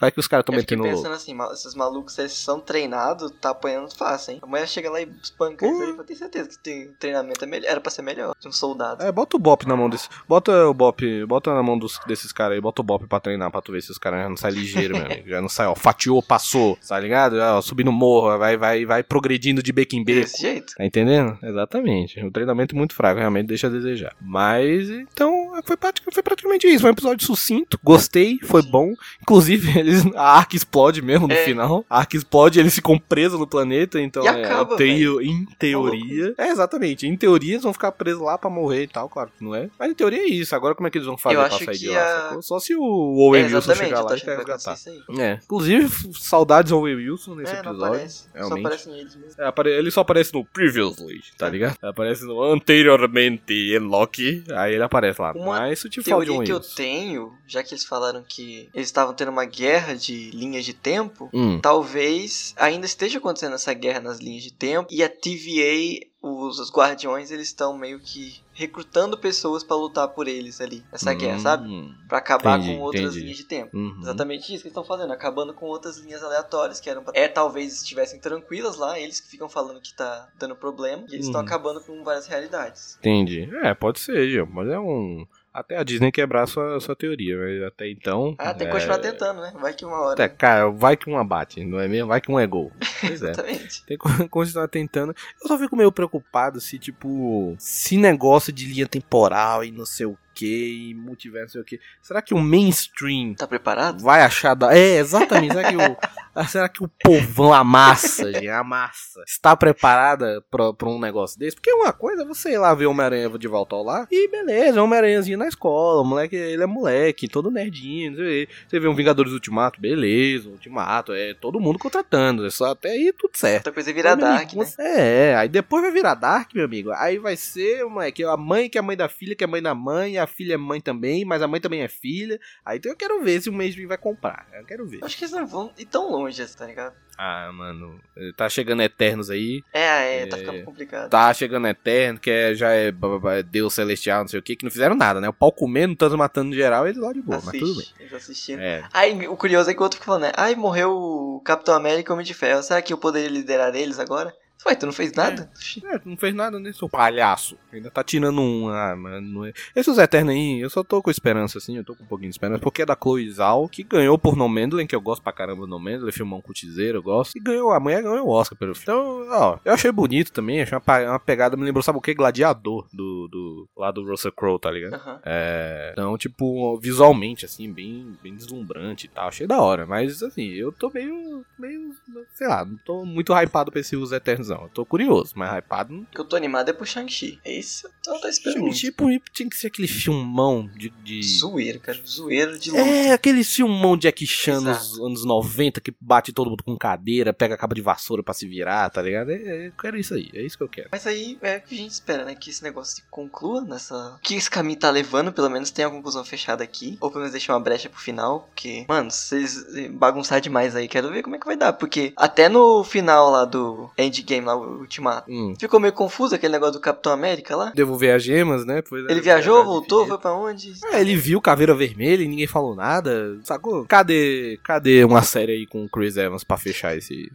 Vai 0.00 0.10
que 0.12 0.20
os 0.20 0.28
caras 0.28 0.42
estão 0.42 0.54
metendo 0.54 0.82
louco. 0.82 0.96
pensando 0.96 1.14
assim, 1.14 1.34
mal- 1.34 1.52
esses 1.52 1.74
malucos, 1.74 2.14
se 2.14 2.20
eles 2.22 2.32
são 2.32 2.60
treinados, 2.60 3.32
tá 3.40 3.50
apanhando 3.50 3.92
fácil, 3.94 4.32
hein? 4.34 4.38
A 4.42 4.46
mulher 4.46 4.68
chega 4.68 4.90
lá 4.90 5.00
e 5.00 5.08
espanca 5.22 5.66
Uh. 5.66 5.72
isso 5.72 5.82
aí, 5.82 5.88
eu 5.90 6.04
tenho 6.04 6.18
certeza 6.18 6.48
que 6.48 6.58
tem 6.58 6.92
treinamento 6.98 7.44
é 7.44 7.46
melhor, 7.48 7.68
era 7.70 7.80
pra 7.80 7.90
ser 7.90 8.02
melhor, 8.02 8.34
de 8.38 8.46
um 8.48 8.52
soldado. 8.52 9.02
É, 9.02 9.10
bota 9.10 9.36
o 9.36 9.40
Bop 9.40 9.66
na 9.66 9.76
mão 9.76 9.90
desse. 9.90 10.08
Bota 10.28 10.66
o 10.68 10.74
Bop. 10.74 11.24
Bota 11.26 11.52
na 11.54 11.62
mão 11.62 11.78
dos, 11.78 11.98
desses 12.06 12.32
caras 12.32 12.54
aí. 12.54 12.60
Bota 12.60 12.80
o 12.80 12.84
Bop 12.84 13.06
pra 13.06 13.18
treinar 13.20 13.50
pra 13.50 13.60
tu 13.60 13.72
ver 13.72 13.82
se 13.82 13.90
os 13.90 13.98
caras 13.98 14.22
já 14.22 14.28
não 14.28 14.36
saem 14.36 14.54
ligeiro, 14.54 14.96
meu 14.96 15.04
amigo. 15.06 15.28
Já 15.28 15.40
não 15.40 15.48
sai, 15.48 15.66
ó. 15.66 15.74
Fatiou, 15.74 16.22
passou. 16.22 16.78
Tá 16.86 16.98
ligado? 16.98 17.36
Ó, 17.38 17.60
subindo 17.60 17.90
morro, 17.92 18.38
vai, 18.38 18.56
vai, 18.56 18.84
vai 18.86 19.02
progredindo 19.02 19.62
de 19.62 19.72
beco 19.72 19.94
em 19.96 20.04
beco. 20.04 20.20
Desse 20.20 20.40
jeito. 20.40 20.74
Tá 20.76 20.84
entendendo? 20.84 21.36
Exatamente. 21.42 22.18
Um 22.24 22.30
treinamento 22.30 22.74
muito 22.76 22.94
fraco, 22.94 23.18
realmente 23.18 23.46
deixa 23.48 23.66
a 23.66 23.70
desejar. 23.70 24.14
Mas, 24.20 24.88
então, 24.90 25.37
foi, 25.64 25.76
foi 26.12 26.22
praticamente 26.22 26.66
isso. 26.66 26.80
Foi 26.80 26.90
um 26.90 26.92
episódio 26.92 27.26
sucinto, 27.26 27.78
gostei, 27.82 28.38
foi 28.42 28.62
bom. 28.62 28.92
Inclusive, 29.22 29.68
eles, 29.78 30.04
a 30.14 30.36
arca 30.38 30.56
explode 30.56 31.02
mesmo 31.02 31.26
no 31.28 31.34
É. 31.34 31.44
final. 31.44 31.84
A 31.88 31.98
arca 32.00 32.16
explode, 32.16 32.58
eles 32.60 32.74
ficam 32.74 32.98
presos 32.98 33.38
no 33.38 33.46
planeta, 33.46 34.00
então 34.00 34.24
E 34.24 34.28
é, 34.28 34.44
acaba, 34.44 34.76
teo- 34.76 35.20
em 35.20 35.44
teoria. 35.58 36.34
É, 36.38 36.48
exatamente. 36.48 37.06
Em 37.06 37.16
teoria, 37.16 37.52
eles 37.54 37.62
vão 37.62 37.72
ficar 37.72 37.92
presos 37.92 38.22
lá 38.22 38.36
pra 38.38 38.50
morrer 38.50 38.84
e 38.84 38.88
tal, 38.88 39.08
claro 39.08 39.30
que 39.36 39.44
não 39.44 39.54
é. 39.54 39.68
Mas 39.78 39.90
em 39.90 39.94
teoria 39.94 40.18
é 40.22 40.26
isso. 40.28 40.54
Agora 40.54 40.74
como 40.74 40.86
é 40.86 40.90
que 40.90 40.98
eles 40.98 41.06
vão 41.06 41.16
fazer 41.18 41.36
Eu 41.36 41.40
pra 41.48 41.50
sair 41.50 41.78
de 41.78 41.88
lá? 41.90 42.30
a-? 42.34 42.42
Só 42.42 42.58
se 42.58 42.74
o 42.74 42.82
Owen 42.82 43.42
É, 43.42 43.46
Wilson 43.54 43.74
chegar 43.74 44.02
lá 44.02 44.16
e 44.16 44.20
resgatar. 44.20 44.76
É, 45.18 45.38
inclusive, 45.44 45.88
saudades 46.18 46.72
Owen 46.72 46.96
Wilson 46.96 47.34
nesse 47.34 47.54
é, 47.54 47.58
episódio. 47.60 47.84
aparece. 47.86 48.18
Só 48.18 48.28
realmente. 48.34 48.60
aparecem 48.66 48.98
eles 48.98 49.16
mesmo. 49.16 49.32
É, 49.42 49.46
apare- 49.46 49.70
ele 49.70 49.90
só 49.90 50.00
aparece 50.00 50.32
no 50.34 50.44
Previously, 50.44 51.20
tá 51.36 51.48
ligado? 51.48 51.76
Aparece 51.82 52.24
no 52.24 52.42
Anteriormente 52.42 53.52
em 53.74 53.78
Loki. 53.78 54.44
Aí 54.54 54.74
ele 54.74 54.82
aparece 54.82 55.20
lá. 55.20 55.32
Uma 55.32 55.47
Uma 55.48 55.60
Mas 55.60 55.78
isso 55.78 55.88
te 55.90 56.02
teoria 56.02 56.42
que 56.42 56.52
eu 56.52 56.60
tenho, 56.60 57.32
já 57.46 57.62
que 57.62 57.74
eles 57.74 57.84
falaram 57.84 58.22
que 58.26 58.68
eles 58.74 58.88
estavam 58.88 59.14
tendo 59.14 59.30
uma 59.30 59.44
guerra 59.44 59.94
de 59.94 60.30
linhas 60.30 60.64
de 60.64 60.72
tempo, 60.74 61.28
Hum. 61.32 61.60
talvez 61.60 62.54
ainda 62.56 62.86
esteja 62.86 63.18
acontecendo 63.18 63.54
essa 63.54 63.72
guerra 63.72 64.00
nas 64.00 64.18
linhas 64.18 64.42
de 64.42 64.52
tempo 64.52 64.88
e 64.90 65.02
a 65.02 65.08
TVA, 65.08 66.06
os, 66.20 66.58
os 66.58 66.70
guardiões, 66.72 67.30
eles 67.30 67.46
estão 67.48 67.76
meio 67.78 68.00
que 68.00 68.40
recrutando 68.52 69.16
pessoas 69.16 69.62
pra 69.62 69.76
lutar 69.76 70.08
por 70.08 70.26
eles 70.26 70.60
ali, 70.60 70.82
nessa 70.90 71.14
guerra, 71.14 71.38
sabe? 71.38 71.68
Hum. 71.68 71.94
Pra 72.08 72.18
acabar 72.18 72.58
Entendi, 72.58 72.74
com 72.76 72.82
outras 72.82 73.04
entendi. 73.12 73.20
linhas 73.20 73.36
de 73.36 73.44
tempo. 73.44 73.76
Uhum. 73.76 73.98
Exatamente 74.02 74.40
isso 74.42 74.48
que 74.48 74.54
eles 74.54 74.64
estão 74.66 74.82
fazendo, 74.84 75.12
acabando 75.12 75.54
com 75.54 75.66
outras 75.66 75.96
linhas 75.98 76.24
aleatórias 76.24 76.80
que 76.80 76.90
eram 76.90 77.04
pra... 77.04 77.12
É, 77.14 77.28
talvez 77.28 77.72
estivessem 77.74 78.18
tranquilas 78.18 78.76
lá, 78.76 78.98
eles 78.98 79.20
que 79.20 79.28
ficam 79.28 79.48
falando 79.48 79.80
que 79.80 79.94
tá 79.94 80.28
dando 80.36 80.56
problema, 80.56 81.04
e 81.08 81.14
eles 81.14 81.26
estão 81.26 81.40
Uhum. 81.40 81.46
acabando 81.46 81.80
com 81.80 82.02
várias 82.02 82.26
realidades. 82.26 82.96
Entendi. 82.98 83.48
É, 83.62 83.72
pode 83.74 84.00
ser, 84.00 84.28
Gil, 84.28 84.46
mas 84.46 84.68
é 84.68 84.78
um. 84.80 85.24
Até 85.58 85.76
a 85.76 85.82
Disney 85.82 86.12
quebrar 86.12 86.46
sua, 86.46 86.78
sua 86.78 86.94
teoria, 86.94 87.36
mas 87.36 87.62
até 87.64 87.90
então. 87.90 88.36
Ah, 88.38 88.54
tem 88.54 88.68
que 88.68 88.70
é... 88.70 88.76
continuar 88.76 88.98
tentando, 88.98 89.40
né? 89.40 89.52
Vai 89.60 89.74
que 89.74 89.84
uma 89.84 90.00
hora. 90.00 90.12
Até, 90.12 90.28
cara, 90.28 90.70
vai 90.70 90.96
que 90.96 91.08
uma 91.08 91.24
bate, 91.24 91.64
não 91.64 91.80
é 91.80 91.88
mesmo? 91.88 92.06
Vai 92.06 92.20
que 92.20 92.30
um 92.30 92.38
é 92.38 92.46
gol. 92.46 92.72
Pois 93.00 93.22
é. 93.22 93.30
Exatamente. 93.30 93.86
Tem 93.86 93.96
que 93.96 94.08
continuar 94.28 94.66
tentando. 94.66 95.14
Eu 95.40 95.48
só 95.48 95.56
fico 95.56 95.76
meio 95.76 95.92
preocupado 95.92 96.60
se, 96.60 96.78
tipo, 96.78 97.54
se 97.58 97.96
negócio 97.96 98.52
de 98.52 98.66
linha 98.66 98.88
temporal 98.88 99.64
e 99.64 99.70
não 99.70 99.86
sei 99.86 100.06
o 100.06 100.18
que, 100.38 100.90
e 100.90 100.94
multiverso, 100.94 101.46
não 101.46 101.52
sei 101.52 101.60
o 101.62 101.64
que. 101.64 101.80
Será 102.00 102.22
que 102.22 102.32
o 102.32 102.38
mainstream 102.38 103.34
Tá 103.34 103.46
preparado? 103.46 104.02
vai 104.02 104.22
achar 104.22 104.54
da. 104.54 104.72
É, 104.76 104.98
exatamente. 104.98 105.54
Será 105.54 105.68
que 105.68 105.76
o, 105.76 105.96
será 106.48 106.68
que 106.68 106.84
o 106.84 106.88
povão, 107.02 107.52
a 107.52 107.64
massa, 107.64 108.32
gente, 108.32 108.48
a 108.48 108.62
massa, 108.62 109.20
está 109.26 109.56
preparada 109.56 110.42
pra, 110.50 110.72
pra 110.72 110.88
um 110.88 111.00
negócio 111.00 111.38
desse? 111.38 111.56
Porque 111.56 111.72
uma 111.72 111.92
coisa 111.92 112.22
é 112.22 112.26
você 112.26 112.52
ir 112.52 112.58
lá 112.58 112.72
ver 112.72 112.86
o 112.86 112.90
Homem-Aranha 112.90 113.28
de 113.36 113.48
volta 113.48 113.74
ao 113.74 113.82
lar 113.82 114.06
e 114.10 114.28
beleza, 114.28 114.82
Homem-Aranhazinho 114.82 115.38
na 115.38 115.48
escola, 115.48 116.02
o 116.02 116.04
moleque, 116.04 116.36
ele 116.36 116.62
é 116.62 116.66
moleque, 116.66 117.28
todo 117.28 117.50
nerdinho, 117.50 118.14
quê. 118.14 118.48
Você 118.68 118.78
vê 118.78 118.86
um 118.86 118.94
Vingadores 118.94 119.32
Ultimato, 119.32 119.80
beleza, 119.80 120.48
Ultimato, 120.48 121.12
é 121.12 121.34
todo 121.34 121.60
mundo 121.60 121.78
contratando, 121.78 122.46
é 122.46 122.50
só 122.50 122.72
até 122.72 122.90
aí 122.90 123.12
tudo 123.12 123.36
certo. 123.36 123.68
Outra 123.68 123.72
coisa 123.72 123.90
é 123.90 123.92
virar 123.92 124.12
amigo, 124.12 124.28
Dark, 124.28 124.52
né? 124.54 124.66
É, 124.78 125.34
aí 125.34 125.48
depois 125.48 125.82
vai 125.82 125.92
virar 125.92 126.14
Dark, 126.14 126.54
meu 126.54 126.64
amigo. 126.64 126.92
Aí 126.92 127.18
vai 127.18 127.36
ser, 127.36 127.84
moleque, 127.84 128.22
a 128.22 128.36
mãe 128.36 128.68
que 128.68 128.78
é 128.78 128.82
mãe 128.82 128.96
da 128.96 129.08
filha, 129.08 129.34
que 129.34 129.42
é 129.42 129.46
mãe 129.46 129.62
da 129.62 129.74
mãe, 129.74 130.18
a 130.18 130.26
filha 130.28 130.54
é 130.54 130.56
mãe 130.56 130.80
também, 130.80 131.24
mas 131.24 131.42
a 131.42 131.48
mãe 131.48 131.60
também 131.60 131.82
é 131.82 131.88
filha. 131.88 132.38
Aí 132.64 132.78
então 132.78 132.92
eu 132.92 132.96
quero 132.96 133.22
ver 133.22 133.40
se 133.40 133.48
o 133.48 133.52
mainstream 133.52 133.88
vai 133.88 133.98
comprar. 133.98 134.46
Eu 134.52 134.64
quero 134.64 134.86
ver. 134.86 135.00
Acho 135.02 135.16
que 135.16 135.24
eles 135.24 135.32
não 135.34 135.46
vão 135.46 135.72
ir 135.76 135.86
tão 135.86 136.10
longe, 136.10 136.46
tá 136.54 136.66
ligado? 136.66 136.94
Ah, 137.20 137.50
mano, 137.52 138.00
tá 138.36 138.48
chegando 138.48 138.80
Eternos 138.80 139.28
aí. 139.28 139.60
É, 139.72 140.22
é, 140.22 140.26
tá 140.26 140.36
É. 140.36 140.40
ficando 140.40 140.64
complicado. 140.64 141.10
Tá 141.10 141.34
chegando 141.34 141.66
Eterno, 141.66 142.20
que 142.20 142.30
é, 142.30 142.54
já 142.54 142.70
é 142.70 142.92
b- 142.92 143.18
b- 143.18 143.42
Deus 143.42 143.74
Celestial, 143.74 144.20
não 144.20 144.28
sei 144.28 144.38
o 144.38 144.42
que, 144.42 144.54
que 144.54 144.64
não 144.64 144.70
fizeram 144.70 144.94
nada, 144.94 145.20
né? 145.20 145.28
O 145.28 145.32
pau 145.32 145.50
comendo, 145.50 145.96
tanto 145.96 146.16
matando 146.16 146.54
geral, 146.54 146.86
eles 146.86 147.00
lá 147.00 147.12
de 147.12 147.20
boa, 147.20 147.40
mas 147.44 147.58
tudo 147.58 147.72
bem. 147.72 147.82
Assiste, 147.82 147.94
eles 147.98 148.12
assistiram. 148.12 148.62
É, 148.62 148.84
Aí, 148.92 149.26
o 149.26 149.36
curioso 149.36 149.68
é 149.68 149.74
que 149.74 149.80
o 149.80 149.82
outro 149.82 149.96
fica 149.98 150.06
falando, 150.06 150.22
né? 150.22 150.32
Ai, 150.36 150.54
morreu 150.54 150.92
o 150.92 151.40
Capitão 151.44 151.74
América 151.74 152.08
e 152.08 152.12
o 152.12 152.14
Homem 152.14 152.24
de 152.24 152.34
Ferro. 152.34 152.62
Será 152.62 152.80
que 152.80 152.92
eu 152.92 152.98
poderia 152.98 153.28
liderar 153.28 153.74
eles 153.74 153.98
agora? 153.98 154.32
Ué, 154.66 154.74
tu 154.74 154.86
não 154.86 154.92
fez 154.92 155.12
nada? 155.12 155.50
É, 155.84 155.98
tu 155.98 156.08
não 156.08 156.16
fez 156.16 156.34
nada, 156.34 156.58
né, 156.58 156.72
seu 156.72 156.88
palhaço? 156.88 157.56
Ainda 157.72 157.90
tá 157.90 158.02
tirando 158.02 158.40
um. 158.40 158.68
Ah, 158.68 158.94
mano. 158.96 159.46
É... 159.46 159.52
Esses 159.74 159.98
Eternos 159.98 160.34
aí, 160.34 160.60
eu 160.60 160.70
só 160.70 160.82
tô 160.82 161.02
com 161.02 161.10
esperança, 161.10 161.58
assim, 161.58 161.76
eu 161.76 161.84
tô 161.84 161.94
com 161.94 162.04
um 162.04 162.06
pouquinho 162.06 162.30
de 162.30 162.34
esperança, 162.34 162.60
porque 162.60 162.82
é 162.82 162.86
da 162.86 162.96
Chloe 163.00 163.30
Zhao, 163.30 163.68
que 163.68 163.82
ganhou 163.82 164.18
por 164.18 164.36
No 164.36 164.48
Mandalorian, 164.48 164.86
que 164.86 164.96
eu 164.96 165.00
gosto 165.00 165.22
pra 165.22 165.32
caramba 165.32 165.62
do 165.62 165.68
No 165.68 165.78
Mandalorian, 165.78 166.12
filmão 166.12 166.40
com 166.40 166.52
eu 166.78 167.02
gosto, 167.02 167.36
e 167.36 167.40
ganhou, 167.40 167.72
a 167.72 167.80
mulher 167.80 168.02
ganhou 168.02 168.26
o 168.26 168.30
Oscar 168.30 168.58
pelo 168.58 168.74
filme. 168.74 168.98
Então, 168.98 169.28
ó, 169.30 169.58
eu 169.64 169.72
achei 169.72 169.92
bonito 169.92 170.32
também, 170.32 170.60
achei 170.60 170.76
uma, 170.76 171.10
uma 171.10 171.20
pegada, 171.20 171.56
me 171.56 171.64
lembrou, 171.64 171.82
sabe 171.82 171.98
o 171.98 172.00
que? 172.00 172.14
Gladiador, 172.14 172.86
do, 172.92 173.28
do, 173.28 173.68
lá 173.76 173.90
do 173.90 174.04
Russell 174.04 174.32
Crowe, 174.32 174.58
tá 174.58 174.70
ligado? 174.70 174.94
Aham. 174.94 175.20
É, 175.24 175.90
então, 175.92 176.16
tipo, 176.18 176.78
visualmente, 176.78 177.44
assim, 177.44 177.72
bem, 177.72 178.16
bem 178.22 178.34
deslumbrante 178.34 179.06
e 179.06 179.08
tal. 179.08 179.28
Achei 179.28 179.46
da 179.46 179.60
hora. 179.60 179.86
Mas, 179.86 180.22
assim, 180.22 180.48
eu 180.48 180.72
tô 180.72 180.90
meio, 180.90 181.44
meio, 181.58 181.90
sei 182.34 182.48
lá, 182.48 182.64
não 182.64 182.76
tô 182.78 183.04
muito 183.04 183.32
hypado 183.32 183.70
pra 183.70 183.80
esse 183.80 183.96
Os 183.96 184.12
Eternos, 184.12 184.47
Eu 184.54 184.68
tô 184.68 184.84
curioso, 184.84 185.32
mas 185.34 185.50
hypado 185.58 185.92
não 185.92 186.02
O 186.02 186.06
que 186.06 186.20
eu 186.20 186.24
tô 186.24 186.36
animado 186.36 186.68
é 186.68 186.72
pro 186.72 186.86
Shang-Chi. 186.86 187.40
É 187.44 187.52
isso? 187.52 187.88
Então 188.00 188.14
eu 188.14 188.20
tô 188.20 188.28
esperando. 188.28 188.70
Tipo, 188.72 189.06
tinha 189.32 189.48
que 189.48 189.56
ser 189.56 189.68
aquele 189.68 189.88
filmão 189.88 190.68
de. 190.76 190.90
de... 190.90 191.22
Zoeiro, 191.22 191.80
cara. 191.80 191.98
Zoeiro 192.06 192.58
de 192.58 192.70
luta. 192.70 192.82
É, 192.82 193.12
aquele 193.12 193.44
filmão 193.44 193.96
Jack 193.96 194.26
Chan 194.26 194.60
nos 194.60 194.98
anos 195.00 195.24
90 195.24 195.80
que 195.80 195.94
bate 196.00 196.32
todo 196.32 196.50
mundo 196.50 196.62
com 196.62 196.76
cadeira, 196.76 197.32
pega 197.32 197.54
a 197.54 197.58
capa 197.58 197.74
de 197.74 197.80
vassoura 197.80 198.22
pra 198.22 198.34
se 198.34 198.46
virar, 198.46 198.88
tá 198.90 199.02
ligado? 199.02 199.30
É, 199.30 199.34
é, 199.34 199.66
eu 199.68 199.72
quero 199.72 199.96
isso 199.96 200.14
aí, 200.14 200.30
é 200.34 200.42
isso 200.42 200.56
que 200.56 200.64
eu 200.64 200.68
quero. 200.68 200.88
Mas 200.90 201.06
aí 201.06 201.38
é 201.42 201.56
o 201.56 201.60
que 201.62 201.74
a 201.74 201.78
gente 201.78 201.92
espera, 201.92 202.24
né? 202.24 202.34
Que 202.34 202.50
esse 202.50 202.62
negócio 202.62 202.96
se 202.96 203.02
conclua 203.10 203.62
nessa. 203.62 204.16
O 204.16 204.20
que 204.20 204.34
esse 204.34 204.50
caminho 204.50 204.78
tá 204.78 204.90
levando, 204.90 205.32
pelo 205.32 205.50
menos 205.50 205.70
tenha 205.70 205.88
a 205.88 205.90
conclusão 205.90 206.24
fechada 206.24 206.62
aqui. 206.62 206.96
Ou 207.00 207.10
pelo 207.10 207.20
menos 207.20 207.32
deixar 207.32 207.54
uma 207.54 207.60
brecha 207.60 207.88
pro 207.88 208.00
final. 208.00 208.40
Porque, 208.40 208.84
mano, 208.88 209.10
se 209.10 209.36
eles 209.36 209.90
bagunçar 209.90 210.40
demais 210.40 210.74
aí, 210.74 210.88
quero 210.88 211.10
ver 211.10 211.22
como 211.22 211.36
é 211.36 211.38
que 211.38 211.46
vai 211.46 211.56
dar. 211.56 211.72
Porque 211.72 212.12
até 212.16 212.48
no 212.48 212.84
final 212.84 213.30
lá 213.30 213.44
do 213.44 213.90
Endgame, 213.98 214.37
lá, 214.46 214.56
o 214.56 214.80
Ultimato, 214.80 215.30
Hum. 215.30 215.54
ficou 215.58 215.78
meio 215.80 215.92
confuso 215.92 216.34
aquele 216.34 216.52
negócio 216.52 216.74
do 216.74 216.80
Capitão 216.80 217.12
América 217.12 217.56
lá. 217.56 217.72
Devolver 217.74 218.14
as 218.14 218.22
gemas, 218.22 218.64
né? 218.64 218.82
Pois 218.88 219.04
é, 219.06 219.10
Ele 219.10 219.20
viajou, 219.20 219.64
voltou, 219.64 220.06
foi 220.06 220.18
pra 220.18 220.32
onde? 220.34 220.72
É, 220.92 221.00
ele 221.00 221.16
viu 221.16 221.40
Caveira 221.40 221.74
Vermelha 221.74 222.22
e 222.22 222.28
ninguém 222.28 222.46
falou 222.46 222.74
nada, 222.74 223.38
sacou? 223.44 223.84
Cadê, 223.86 224.58
cadê 224.64 225.04
uma 225.04 225.22
série 225.22 225.52
aí 225.52 225.66
com 225.66 225.84
o 225.84 225.88
Chris 225.88 226.16
Evans 226.16 226.44
pra 226.44 226.56
fechar 226.56 226.96
esse... 226.96 227.30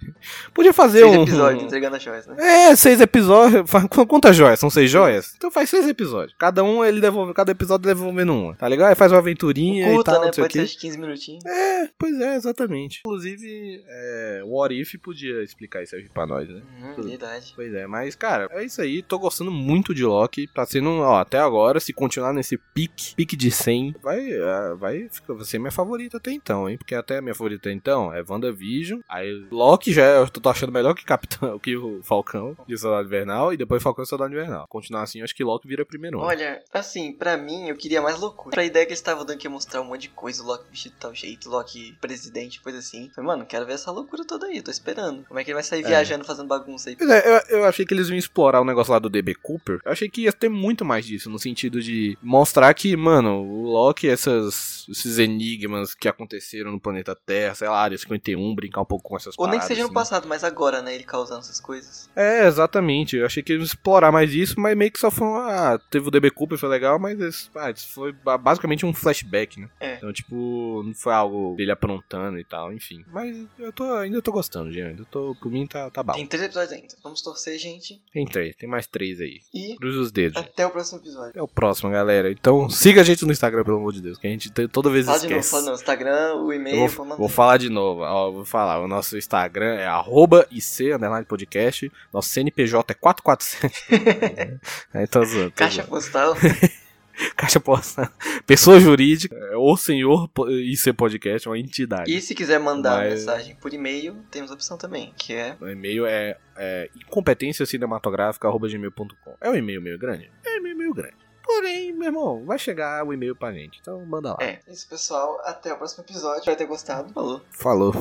Podia 0.53 0.73
fazer 0.73 0.99
Seis 1.03 1.17
um... 1.17 1.23
episódios 1.23 1.63
entregando 1.63 1.95
as 1.95 2.03
joias, 2.03 2.27
né? 2.27 2.35
É, 2.69 2.75
seis 2.75 2.99
episódios. 3.01 3.69
Quantas 4.07 4.35
joias? 4.35 4.59
São 4.59 4.69
seis 4.69 4.89
joias? 4.89 5.33
Então 5.37 5.51
faz 5.51 5.69
seis 5.69 5.87
episódios. 5.87 6.35
Cada 6.37 6.63
um 6.63 6.83
ele 6.83 6.99
devolve, 7.01 7.33
cada 7.33 7.51
episódio 7.51 7.85
devolvendo 7.85 8.33
uma. 8.33 8.55
Tá 8.55 8.67
ligado? 8.67 8.89
Aí 8.89 8.95
faz 8.95 9.11
uma 9.11 9.19
aventurinha 9.19 9.93
e 9.93 10.03
tal, 10.03 10.21
né? 10.25 10.31
Pode 10.35 10.53
ser 10.53 10.65
de 10.65 10.77
15 10.77 10.97
minutinhos. 10.99 11.45
É, 11.45 11.89
pois 11.97 12.19
é, 12.19 12.35
exatamente. 12.35 13.01
Inclusive, 13.05 13.83
é, 13.87 14.41
o 14.45 14.57
What 14.57 14.73
If 14.79 14.95
podia 15.01 15.43
explicar 15.43 15.83
isso 15.83 15.95
aí 15.95 16.07
pra 16.13 16.25
nós, 16.25 16.47
né? 16.49 16.61
Hum, 16.93 16.95
Tudo. 16.95 17.09
verdade. 17.09 17.53
Pois 17.55 17.73
é, 17.73 17.87
mas, 17.87 18.15
cara, 18.15 18.47
é 18.51 18.63
isso 18.63 18.81
aí. 18.81 19.01
Tô 19.01 19.17
gostando 19.19 19.51
muito 19.51 19.93
de 19.93 20.03
Loki. 20.05 20.47
Tá 20.47 20.65
sendo, 20.65 20.89
ó, 20.99 21.19
até 21.19 21.39
agora, 21.39 21.79
se 21.79 21.93
continuar 21.93 22.33
nesse 22.33 22.57
pique, 22.57 23.15
pique 23.15 23.35
de 23.35 23.51
100, 23.51 23.95
vai, 24.01 24.31
ah, 24.41 24.75
vai, 24.75 25.09
vai 25.27 25.45
ser 25.45 25.59
minha 25.59 25.71
favorita 25.71 26.17
até 26.17 26.31
então, 26.31 26.69
hein? 26.69 26.77
Porque 26.77 26.95
até 26.95 27.17
a 27.17 27.21
minha 27.21 27.35
favorita 27.35 27.69
até 27.69 27.71
então 27.75 28.13
é 28.13 28.23
WandaVision. 28.27 28.99
Aí 29.09 29.45
Loki 29.51 29.91
já 29.93 30.03
é, 30.05 30.17
eu 30.17 30.27
tô 30.29 30.49
achando 30.49 30.71
melhor 30.71 30.93
que 30.93 31.03
Capitão, 31.05 31.57
que 31.59 31.75
o 31.75 32.01
Falcão 32.03 32.55
de 32.67 32.77
Soldado 32.77 33.07
Invernal. 33.07 33.53
E 33.53 33.57
depois 33.57 33.81
Falcão 33.83 34.03
e 34.03 34.07
Soldado 34.07 34.31
Invernal. 34.33 34.67
Continuar 34.67 35.03
assim, 35.03 35.19
eu 35.19 35.23
acho 35.23 35.35
que 35.35 35.43
Loki 35.43 35.67
vira 35.67 35.85
primeiro. 35.85 36.19
Olha, 36.19 36.61
assim, 36.73 37.11
pra 37.13 37.37
mim, 37.37 37.67
eu 37.69 37.75
queria 37.75 38.01
mais 38.01 38.19
loucura. 38.19 38.51
Pra 38.53 38.63
ideia 38.65 38.85
que 38.85 38.91
eles 38.91 38.99
estavam 38.99 39.25
dando 39.25 39.37
que 39.37 39.47
ia 39.47 39.51
mostrar 39.51 39.81
um 39.81 39.85
monte 39.85 40.01
de 40.03 40.09
coisa, 40.09 40.41
o 40.43 40.45
Loki 40.45 40.65
vestido 40.69 40.93
de 40.93 40.99
tal 40.99 41.13
jeito, 41.13 41.47
o 41.49 41.51
Loki 41.51 41.97
presidente, 42.01 42.61
coisa 42.61 42.79
assim. 42.79 43.09
Falei, 43.15 43.27
mano, 43.27 43.45
quero 43.45 43.65
ver 43.65 43.73
essa 43.73 43.91
loucura 43.91 44.23
toda 44.25 44.47
aí, 44.47 44.61
tô 44.61 44.71
esperando. 44.71 45.23
Como 45.27 45.39
é 45.39 45.43
que 45.43 45.49
ele 45.51 45.55
vai 45.55 45.63
sair 45.63 45.83
É. 45.83 45.87
viajando, 45.87 46.25
fazendo 46.25 46.47
bagunça 46.47 46.82
aí? 46.89 46.95
Pois 46.95 47.09
é, 47.09 47.23
eu, 47.49 47.57
eu 47.59 47.65
achei 47.65 47.85
que 47.85 47.93
eles 47.93 48.09
iam 48.09 48.17
explorar 48.17 48.61
o 48.61 48.65
negócio 48.65 48.91
lá 48.93 48.99
do 48.99 49.09
DB 49.09 49.35
Cooper. 49.35 49.79
Eu 49.85 49.91
achei 49.91 50.09
que 50.09 50.21
ia 50.21 50.33
ter 50.33 50.49
muito 50.49 50.83
mais 50.85 51.05
disso, 51.05 51.29
no 51.29 51.39
sentido 51.39 51.81
de 51.81 52.17
mostrar 52.21 52.73
que, 52.73 52.95
mano, 52.95 53.41
o 53.41 53.63
Loki, 53.63 54.07
essas, 54.09 54.85
esses 54.89 55.17
enigmas 55.17 55.93
que 55.95 56.07
aconteceram 56.07 56.71
no 56.71 56.79
planeta 56.79 57.15
Terra, 57.15 57.55
sei 57.55 57.67
lá, 57.67 57.79
área 57.81 57.97
51, 57.97 58.55
brincar 58.55 58.81
um 58.81 58.85
pouco 58.85 59.09
com 59.09 59.15
essas 59.17 59.35
Ou 59.37 59.45
nem 59.45 59.53
que 59.53 59.57
paradas, 59.59 59.67
seja 59.67 59.81
no 59.81 59.85
assim. 59.87 59.93
passado, 59.93 60.27
mas 60.27 60.43
agora, 60.43 60.81
né, 60.81 60.95
ele 60.95 61.03
causando 61.03 61.41
essas 61.41 61.59
coisas. 61.59 62.09
É, 62.15 62.45
exatamente. 62.47 63.15
Eu 63.17 63.25
achei 63.25 63.41
que 63.43 63.51
eles 63.53 63.61
iam 63.63 63.65
explorar 63.65 64.11
mais 64.11 64.33
isso, 64.33 64.59
mas 64.59 64.75
meio 64.77 64.91
que 64.91 64.99
só 64.99 65.09
foi. 65.11 65.27
Ah, 65.27 65.79
teve 65.89 66.07
o 66.07 66.11
DB 66.11 66.29
Cooper, 66.31 66.57
foi 66.57 66.69
legal, 66.69 66.99
mas 66.99 67.49
ah, 67.55 67.71
isso 67.71 67.87
foi 67.93 68.11
ba- 68.11 68.37
basicamente 68.37 68.85
um 68.85 68.93
flashback, 68.93 69.59
né? 69.59 69.69
É. 69.79 69.95
Então, 69.95 70.11
tipo, 70.13 70.83
não 70.85 70.93
foi 70.93 71.13
algo 71.13 71.55
dele 71.55 71.71
aprontando 71.71 72.37
e 72.39 72.43
tal, 72.43 72.71
enfim. 72.73 73.03
Mas 73.11 73.35
eu 73.59 73.71
tô, 73.71 73.83
ainda 73.95 74.21
tô 74.21 74.31
gostando, 74.31 74.71
gente. 74.71 74.83
Ainda 74.89 75.05
tô, 75.05 75.35
por 75.41 75.51
mim 75.51 75.65
tá, 75.67 75.89
tá 75.89 76.03
bom. 76.03 76.13
Tem 76.13 76.25
três 76.27 76.43
episódios 76.43 76.72
ainda. 76.73 76.95
Vamos 77.03 77.21
torcer, 77.21 77.57
gente. 77.57 78.01
Tem 78.11 78.25
três, 78.25 78.55
tem 78.55 78.67
mais 78.67 78.87
três 78.87 79.19
aí. 79.21 79.41
E 79.53 79.75
Cruza 79.75 79.99
os 79.99 80.11
dedos. 80.11 80.37
até 80.37 80.65
o 80.65 80.69
próximo 80.69 80.99
episódio. 80.99 81.29
Até 81.29 81.41
o 81.41 81.47
próximo, 81.47 81.91
galera. 81.91 82.31
Então 82.31 82.69
siga 82.69 83.01
a 83.01 83.03
gente 83.03 83.25
no 83.25 83.31
Instagram, 83.31 83.63
pelo 83.63 83.77
amor 83.77 83.93
de 83.93 84.01
Deus, 84.01 84.17
que 84.17 84.27
a 84.27 84.29
gente 84.29 84.49
toda 84.67 84.89
vez 84.89 85.05
Fala 85.05 85.19
de 85.19 85.25
novo, 85.25 85.39
esquece. 85.39 85.51
fala 85.51 85.65
no 85.69 85.73
Instagram, 85.73 86.35
o 86.35 86.53
e-mail, 86.53 86.87
vou, 86.87 87.17
vou 87.17 87.29
falar 87.29 87.57
de 87.57 87.69
novo, 87.69 88.01
ó, 88.01 88.31
vou 88.31 88.45
falar. 88.45 88.81
O 88.81 88.87
nosso 88.87 89.17
Instagram 89.17 89.75
é 89.75 89.85
arroba 89.85 90.47
IC, 90.51 90.93
underline 90.93 91.25
podcast. 91.25 91.91
Nosso 92.11 92.29
CNPJ 92.29 92.91
é 92.91 92.95
447. 92.95 94.59
é, 94.93 95.25
zoando, 95.25 95.51
tô 95.51 95.57
Caixa 95.57 95.83
postal. 95.83 96.35
Caixa 97.37 97.59
postal. 97.59 98.07
Pessoa 98.45 98.79
jurídica, 98.79 99.35
é, 99.35 99.55
o 99.55 99.75
senhor 99.77 100.27
po- 100.29 100.49
IC 100.49 100.93
podcast, 100.93 101.47
uma 101.47 101.57
entidade. 101.59 102.11
e 102.15 102.19
se 102.21 102.33
quiser 102.35 102.59
mandar 102.59 102.97
Mas- 102.99 103.19
mensagem 103.21 103.55
por 103.55 103.73
e-mail, 103.73 104.15
temos 104.31 104.51
a 104.51 104.53
opção 104.53 104.77
também, 104.77 105.13
que 105.17 105.33
é 105.33 105.55
O 105.61 105.67
e-mail 105.67 106.05
é, 106.05 106.37
é 106.57 106.89
incompetenciacinematográfica.gmail.com. 106.95 109.35
É 109.41 109.49
um 109.49 109.55
e-mail 109.55 109.81
meio 109.81 109.97
grande? 109.97 110.29
É 110.45 110.55
um 110.55 110.57
e-mail 110.57 110.77
meio 110.77 110.93
grande. 110.93 111.15
Porém, 111.45 111.91
meu 111.93 112.05
irmão, 112.07 112.45
vai 112.45 112.57
chegar 112.57 113.05
o 113.05 113.13
e-mail 113.13 113.35
pra 113.35 113.51
gente. 113.51 113.77
Então 113.81 114.03
manda 114.05 114.29
lá. 114.31 114.37
É, 114.41 114.59
isso 114.67 114.87
pessoal, 114.87 115.39
até 115.43 115.73
o 115.73 115.77
próximo 115.77 116.03
episódio. 116.03 116.39
Espero 116.39 116.57
ter 116.57 116.65
gostado. 116.65 117.13
Falou. 117.13 117.41
Falou. 117.51 117.93